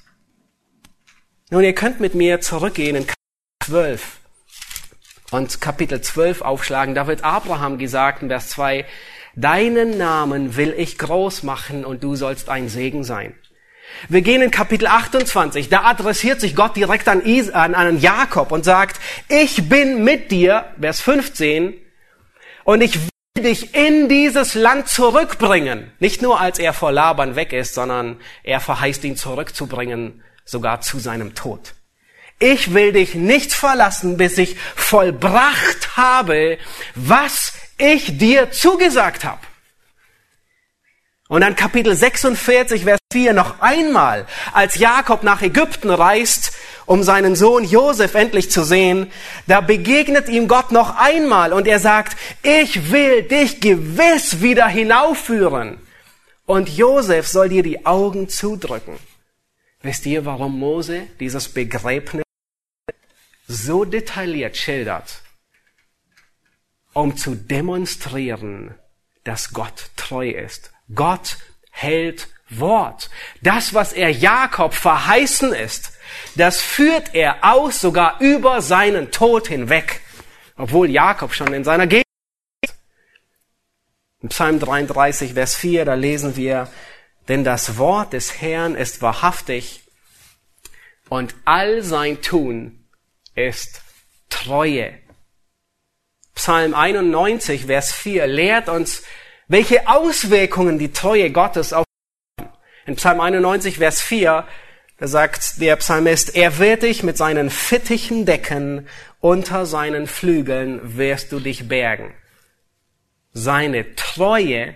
[1.51, 4.20] Nun, ihr könnt mit mir zurückgehen in Kapitel 12
[5.32, 6.95] und Kapitel 12 aufschlagen.
[6.95, 8.86] Da wird Abraham gesagt in Vers 2,
[9.34, 13.34] Deinen Namen will ich groß machen und du sollst ein Segen sein.
[14.09, 18.51] Wir gehen in Kapitel 28, da adressiert sich Gott direkt an, Is an, an Jakob
[18.51, 21.74] und sagt, ich bin mit dir, Vers 15,
[22.69, 25.91] und ich will dich in dieses Land zurückbringen.
[26.01, 30.99] Nicht nur als er vor Laban weg ist, sondern er verheißt ihn zurückzubringen, sogar zu
[30.99, 31.73] seinem Tod.
[32.39, 36.59] Ich will dich nicht verlassen, bis ich vollbracht habe,
[36.95, 39.41] was ich dir zugesagt habe.
[41.29, 46.53] Und dann Kapitel 46, Vers 4 noch einmal, als Jakob nach Ägypten reist,
[46.89, 49.12] um seinen Sohn Josef endlich zu sehen,
[49.47, 55.78] da begegnet ihm Gott noch einmal und er sagt, ich will dich gewiss wieder hinaufführen.
[56.47, 58.99] Und Josef soll dir die Augen zudrücken.
[59.82, 62.24] Wisst ihr, warum Mose dieses Begräbnis
[63.47, 65.20] so detailliert schildert?
[66.95, 68.74] Um zu demonstrieren,
[69.24, 71.36] dass Gott treu ist Gott
[71.70, 73.11] hält Wort.
[73.43, 75.93] Das, was er Jakob verheißen ist,
[76.35, 80.01] das führt er aus sogar über seinen Tod hinweg,
[80.57, 82.07] obwohl Jakob schon in seiner Gegend
[82.62, 82.75] ist.
[84.21, 86.69] In Psalm 33, Vers 4, da lesen wir,
[87.29, 89.83] denn das Wort des Herrn ist wahrhaftig
[91.09, 92.85] und all sein Tun
[93.35, 93.83] ist
[94.29, 94.95] Treue.
[96.35, 99.03] Psalm 91, Vers 4 lehrt uns,
[99.49, 101.85] welche Auswirkungen die Treue Gottes auf
[102.87, 104.47] in Psalm 91, Vers 4,
[104.99, 108.88] da sagt der Psalmist, er wird dich mit seinen Fittichen decken,
[109.20, 112.14] unter seinen Flügeln wirst du dich bergen.
[113.32, 114.74] Seine Treue,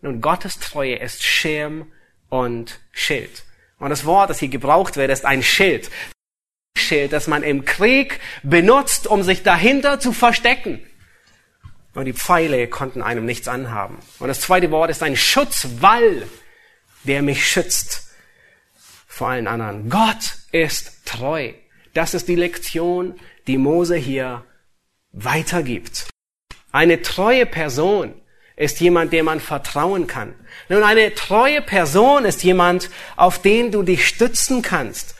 [0.00, 1.90] nun Gottes Treue ist Schirm
[2.28, 3.44] und Schild.
[3.80, 5.90] Und das Wort, das hier gebraucht wird, ist ein Schild.
[6.76, 10.80] Schild, das man im Krieg benutzt, um sich dahinter zu verstecken.
[11.94, 13.98] Und die Pfeile konnten einem nichts anhaben.
[14.20, 16.28] Und das zweite Wort ist ein Schutzwall,
[17.02, 18.07] der mich schützt
[19.18, 19.90] vor allen anderen.
[19.90, 21.52] Gott ist treu.
[21.92, 24.44] Das ist die Lektion, die Mose hier
[25.12, 26.06] weitergibt.
[26.70, 28.14] Eine treue Person
[28.56, 30.34] ist jemand, dem man vertrauen kann.
[30.68, 35.16] Nun, eine treue Person ist jemand, auf den du dich stützen kannst.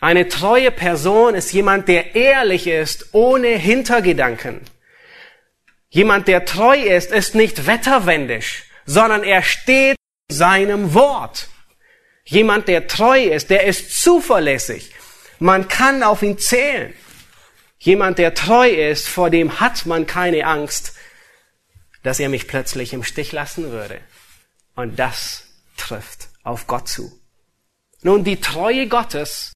[0.00, 4.60] Eine treue Person ist jemand, der ehrlich ist, ohne Hintergedanken.
[5.90, 9.96] Jemand, der treu ist, ist nicht wetterwendisch, sondern er steht
[10.28, 11.48] seinem Wort.
[12.24, 14.92] Jemand, der treu ist, der ist zuverlässig.
[15.38, 16.94] Man kann auf ihn zählen.
[17.78, 20.94] Jemand, der treu ist, vor dem hat man keine Angst,
[22.02, 24.00] dass er mich plötzlich im Stich lassen würde.
[24.76, 25.44] Und das
[25.76, 27.12] trifft auf Gott zu.
[28.02, 29.52] Nun, die Treue Gottes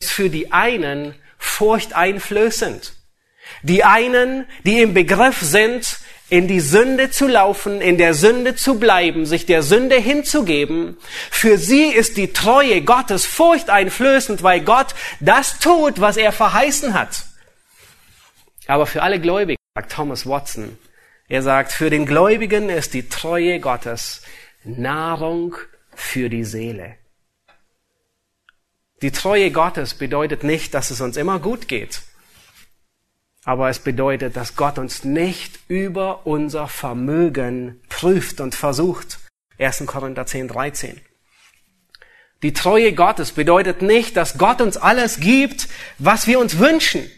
[0.00, 2.94] ist für die einen furchteinflößend.
[3.62, 5.98] Die einen, die im Begriff sind,
[6.28, 10.96] in die Sünde zu laufen, in der Sünde zu bleiben, sich der Sünde hinzugeben,
[11.30, 17.26] für sie ist die Treue Gottes furchteinflößend, weil Gott das tut, was er verheißen hat.
[18.66, 20.76] Aber für alle Gläubigen, sagt Thomas Watson,
[21.28, 24.22] er sagt, für den Gläubigen ist die Treue Gottes
[24.64, 25.56] Nahrung
[25.94, 26.96] für die Seele.
[29.02, 32.02] Die Treue Gottes bedeutet nicht, dass es uns immer gut geht.
[33.46, 39.20] Aber es bedeutet, dass Gott uns nicht über unser Vermögen prüft und versucht.
[39.58, 39.84] 1.
[39.86, 41.00] Korinther 10, 13.
[42.42, 45.68] Die Treue Gottes bedeutet nicht, dass Gott uns alles gibt,
[45.98, 47.08] was wir uns wünschen,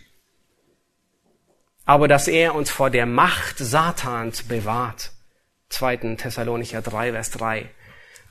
[1.86, 5.12] aber dass er uns vor der Macht Satans bewahrt.
[5.70, 6.16] 2.
[6.16, 7.70] Thessalonicher 3, Vers 3.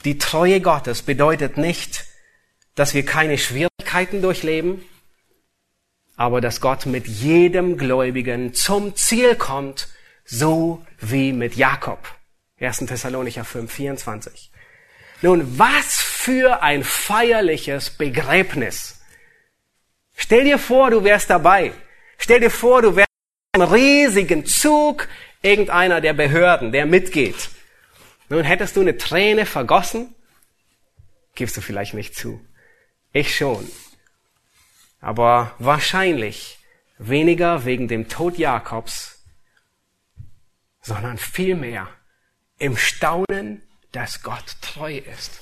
[0.05, 2.05] Die Treue Gottes bedeutet nicht,
[2.75, 4.83] dass wir keine Schwierigkeiten durchleben,
[6.17, 9.87] aber dass Gott mit jedem Gläubigen zum Ziel kommt,
[10.25, 11.99] so wie mit Jakob.
[12.59, 12.79] 1.
[12.79, 14.51] Thessalonicher 5, 24.
[15.21, 18.99] Nun, was für ein feierliches Begräbnis.
[20.15, 21.71] Stell dir vor, du wärst dabei.
[22.17, 23.07] Stell dir vor, du wärst
[23.55, 25.07] im riesigen Zug
[25.43, 27.49] irgendeiner der Behörden, der mitgeht.
[28.27, 30.15] Nun, hättest du eine Träne vergossen?
[31.35, 32.41] Gibst du vielleicht nicht zu.
[33.13, 33.69] Ich schon
[34.99, 36.59] aber wahrscheinlich
[36.97, 39.23] weniger wegen dem Tod Jakobs,
[40.81, 41.87] sondern vielmehr
[42.57, 45.41] im Staunen, dass Gott treu ist.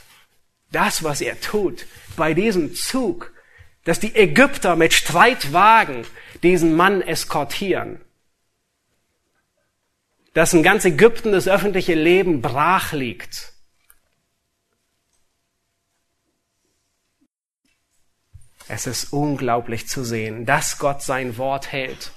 [0.71, 1.85] Das, was er tut
[2.17, 3.31] bei diesem Zug,
[3.85, 6.05] dass die Ägypter mit Streitwagen
[6.43, 8.01] diesen Mann eskortieren.
[10.33, 13.53] Dass in ganz Ägypten das öffentliche Leben brach liegt.
[18.67, 22.11] Es ist unglaublich zu sehen, dass Gott sein Wort hält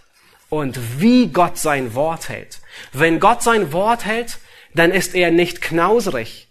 [0.48, 2.60] und wie Gott sein Wort hält.
[2.92, 4.38] Wenn Gott sein Wort hält,
[4.74, 6.48] dann ist er nicht knausrig.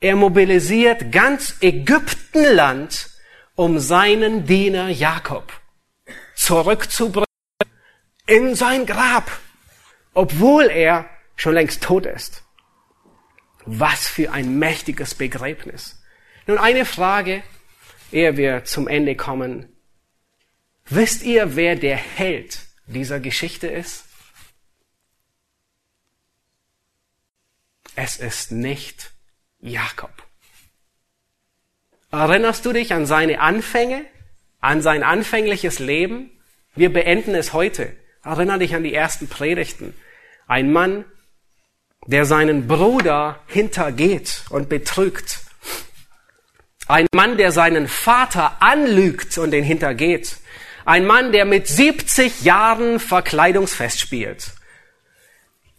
[0.00, 3.10] Er mobilisiert ganz Ägyptenland,
[3.54, 5.52] um seinen Diener Jakob
[6.36, 7.26] zurückzubringen
[8.26, 9.30] in sein Grab,
[10.14, 12.42] obwohl er schon längst tot ist.
[13.64, 16.02] Was für ein mächtiges Begräbnis.
[16.46, 17.42] Nun eine Frage,
[18.12, 19.72] ehe wir zum Ende kommen.
[20.88, 24.04] Wisst ihr, wer der Held dieser Geschichte ist?
[27.96, 29.10] Es ist nicht
[29.60, 30.12] Jakob.
[32.12, 34.04] Erinnerst du dich an seine Anfänge,
[34.60, 36.30] an sein anfängliches Leben?
[36.74, 37.96] Wir beenden es heute.
[38.22, 39.94] Erinner dich an die ersten Predigten.
[40.46, 41.04] Ein Mann,
[42.06, 45.45] der seinen Bruder hintergeht und betrügt.
[46.88, 50.36] Ein Mann, der seinen Vater anlügt und den hintergeht.
[50.84, 54.52] Ein Mann, der mit 70 Jahren Verkleidungsfest spielt.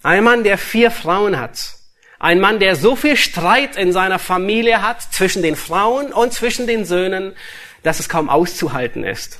[0.03, 1.75] Ein Mann, der vier Frauen hat.
[2.19, 6.67] Ein Mann, der so viel Streit in seiner Familie hat, zwischen den Frauen und zwischen
[6.67, 7.35] den Söhnen,
[7.83, 9.39] dass es kaum auszuhalten ist.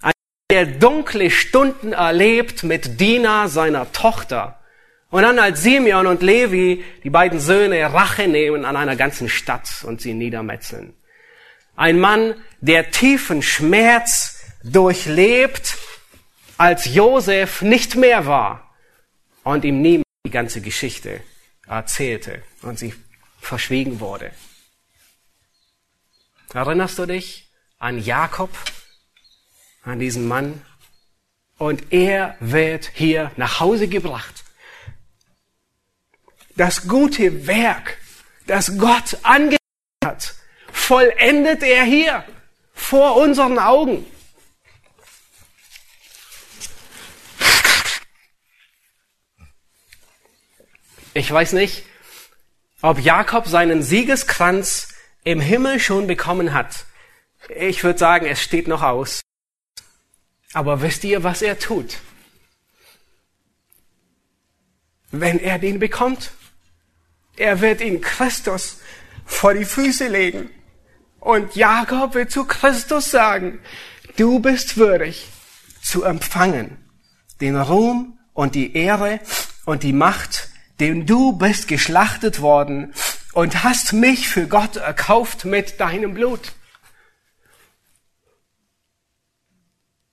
[0.00, 4.57] Ein Mann, der dunkle Stunden erlebt mit Dina seiner Tochter
[5.10, 9.84] und dann als Simeon und Levi, die beiden Söhne, Rache nehmen an einer ganzen Stadt
[9.84, 10.94] und sie niedermetzeln.
[11.76, 15.78] Ein Mann, der tiefen Schmerz durchlebt,
[16.58, 18.74] als Josef nicht mehr war
[19.44, 21.20] und ihm niemand die ganze Geschichte
[21.66, 22.94] erzählte und sie
[23.40, 24.32] verschwiegen wurde.
[26.52, 27.48] Erinnerst du dich
[27.78, 28.50] an Jakob,
[29.84, 30.62] an diesen Mann?
[31.56, 34.44] Und er wird hier nach Hause gebracht
[36.58, 37.98] das gute Werk,
[38.46, 39.58] das Gott angefangen
[40.04, 40.34] hat,
[40.72, 42.24] vollendet er hier
[42.74, 44.04] vor unseren Augen.
[51.14, 51.84] Ich weiß nicht,
[52.82, 54.88] ob Jakob seinen Siegeskranz
[55.24, 56.86] im Himmel schon bekommen hat.
[57.54, 59.20] Ich würde sagen, es steht noch aus.
[60.52, 61.98] Aber wisst ihr, was er tut?
[65.10, 66.32] Wenn er den bekommt?
[67.38, 68.78] Er wird ihn Christus
[69.24, 70.50] vor die Füße legen.
[71.20, 73.60] Und Jakob wird zu Christus sagen,
[74.16, 75.28] du bist würdig
[75.82, 76.76] zu empfangen
[77.40, 79.20] den Ruhm und die Ehre
[79.64, 80.48] und die Macht,
[80.80, 82.94] denn du bist geschlachtet worden
[83.32, 86.52] und hast mich für Gott erkauft mit deinem Blut.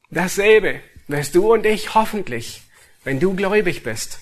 [0.10, 2.64] Dasselbe wirst du und ich hoffentlich,
[3.04, 4.20] wenn du gläubig bist,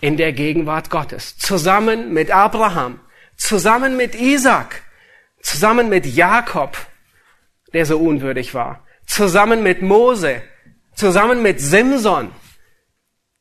[0.00, 1.36] in der Gegenwart Gottes.
[1.38, 3.00] Zusammen mit Abraham,
[3.36, 4.82] zusammen mit Isaac,
[5.40, 6.76] zusammen mit Jakob,
[7.72, 10.42] der so unwürdig war, zusammen mit Mose,
[10.94, 12.32] zusammen mit Simson,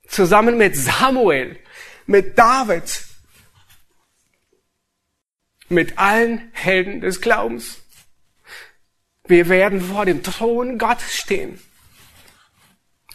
[0.08, 1.60] zusammen mit Samuel,
[2.06, 3.06] mit David,
[5.70, 7.82] mit allen Helden des Glaubens.
[9.26, 11.60] Wir werden vor dem Thron Gottes stehen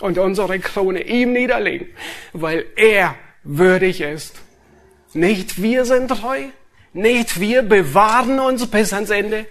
[0.01, 1.89] und unsere Krone ihm niederlegen,
[2.33, 3.17] weil er
[3.49, 4.37] würdig ist.
[5.15, 6.45] Nicht wir sind treu,
[6.93, 9.47] nicht wir bewahren uns bis ans Ende,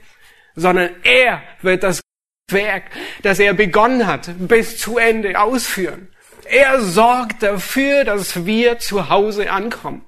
[0.56, 2.02] sondern er wird das
[2.50, 2.92] Werk,
[3.24, 6.10] das er begonnen hat, bis zu Ende ausführen.
[6.46, 10.06] Er sorgt dafür, dass wir zu Hause ankommen.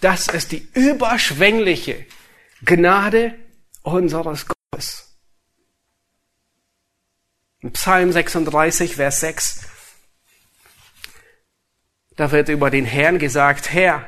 [0.00, 2.04] Das ist die überschwängliche
[2.62, 3.34] Gnade
[3.82, 5.03] unseres Gottes.
[7.64, 9.66] In Psalm 36, Vers 6,
[12.14, 14.06] da wird über den Herrn gesagt, Herr,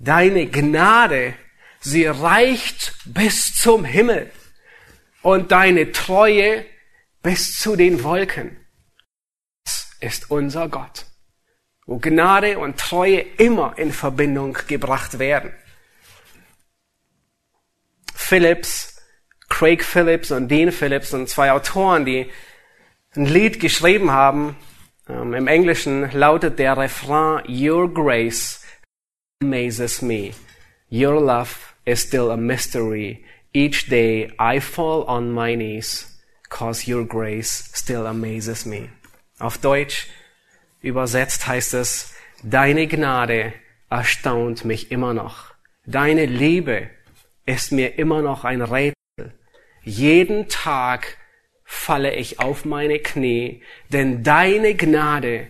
[0.00, 1.34] deine Gnade,
[1.78, 4.32] sie reicht bis zum Himmel
[5.22, 6.66] und deine Treue
[7.22, 8.56] bis zu den Wolken.
[9.64, 11.06] Das ist unser Gott,
[11.86, 15.54] wo Gnade und Treue immer in Verbindung gebracht werden.
[18.12, 19.00] Phillips,
[19.48, 22.28] Craig Phillips und Dean Phillips sind zwei Autoren, die
[23.16, 24.56] ein Lied geschrieben haben.
[25.08, 28.64] Ähm, Im Englischen lautet der Refrain, Your grace
[29.42, 30.32] amazes me.
[30.90, 33.24] Your love is still a mystery.
[33.52, 38.88] Each day I fall on my knees, cause your grace still amazes me.
[39.38, 40.08] Auf Deutsch
[40.80, 43.52] übersetzt heißt es, deine Gnade
[43.90, 45.52] erstaunt mich immer noch.
[45.84, 46.88] Deine Liebe
[47.44, 48.94] ist mir immer noch ein Rätsel.
[49.82, 51.18] Jeden Tag
[51.72, 55.48] falle ich auf meine Knie, denn deine Gnade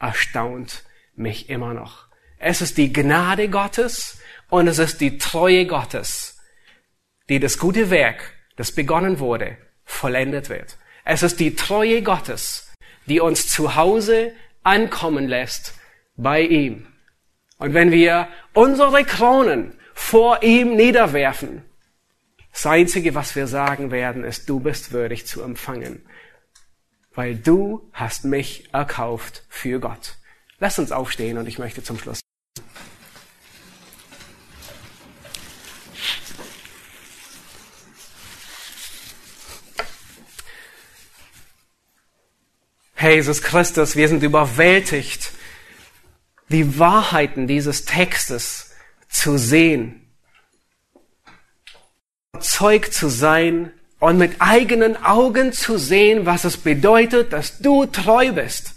[0.00, 0.84] erstaunt
[1.14, 2.06] mich immer noch.
[2.38, 6.40] Es ist die Gnade Gottes und es ist die Treue Gottes,
[7.28, 10.78] die das gute Werk, das begonnen wurde, vollendet wird.
[11.04, 12.72] Es ist die Treue Gottes,
[13.06, 14.32] die uns zu Hause
[14.64, 15.74] ankommen lässt
[16.16, 16.86] bei ihm.
[17.58, 21.62] Und wenn wir unsere Kronen vor ihm niederwerfen,
[22.52, 26.04] das Einzige, was wir sagen werden, ist, du bist würdig zu empfangen,
[27.14, 30.16] weil du hast mich erkauft für Gott.
[30.58, 32.20] Lass uns aufstehen und ich möchte zum Schluss.
[43.00, 45.32] Jesus Christus, wir sind überwältigt,
[46.50, 48.72] die Wahrheiten dieses Textes
[49.08, 49.99] zu sehen,
[52.38, 58.32] Zeug zu sein und mit eigenen Augen zu sehen, was es bedeutet, dass du treu
[58.32, 58.74] bist,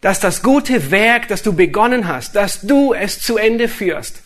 [0.00, 4.22] dass das gute Werk, das du begonnen hast, dass du es zu Ende führst.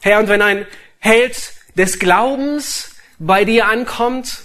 [0.00, 0.66] Herr, und wenn ein
[0.98, 4.44] Held des Glaubens bei dir ankommt,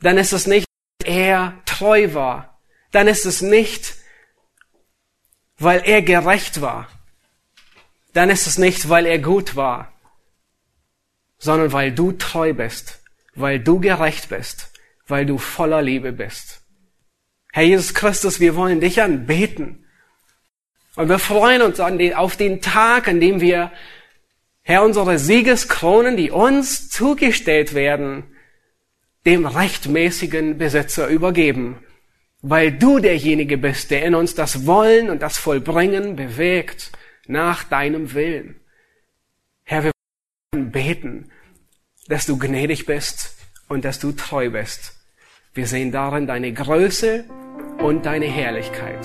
[0.00, 0.66] dann ist es nicht,
[1.04, 2.58] er treu war.
[2.90, 3.94] Dann ist es nicht,
[5.58, 6.88] weil er gerecht war.
[8.12, 9.91] Dann ist es nicht, weil er gut war,
[11.42, 13.02] sondern weil du treu bist,
[13.34, 14.70] weil du gerecht bist,
[15.08, 16.62] weil du voller Liebe bist.
[17.52, 19.84] Herr Jesus Christus, wir wollen dich anbeten.
[20.94, 23.72] Und wir freuen uns auf den Tag, an dem wir,
[24.62, 28.36] Herr, unsere Siegeskronen, die uns zugestellt werden,
[29.26, 31.82] dem rechtmäßigen Besitzer übergeben,
[32.40, 36.92] weil du derjenige bist, der in uns das Wollen und das Vollbringen bewegt
[37.26, 38.60] nach deinem Willen.
[39.64, 39.92] Herr, wir
[40.54, 41.30] beten,
[42.08, 43.36] dass du gnädig bist
[43.68, 44.92] und dass du treu bist.
[45.54, 47.24] Wir sehen darin deine Größe
[47.78, 49.00] und deine Herrlichkeit.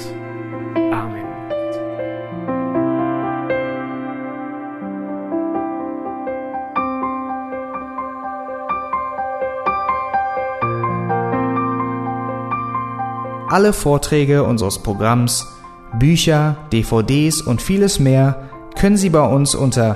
[13.49, 15.47] Alle Vorträge unseres Programms,
[15.97, 19.95] Bücher, DVDs und vieles mehr können Sie bei uns unter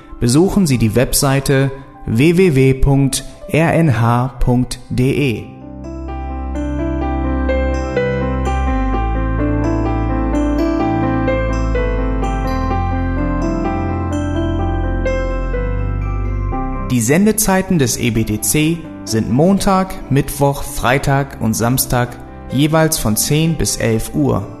[0.21, 1.71] besuchen Sie die Webseite
[2.05, 3.21] www.rnh.de.
[16.91, 22.17] Die Sendezeiten des EBTC sind Montag, Mittwoch, Freitag und Samstag
[22.51, 24.60] jeweils von 10 bis 11 Uhr.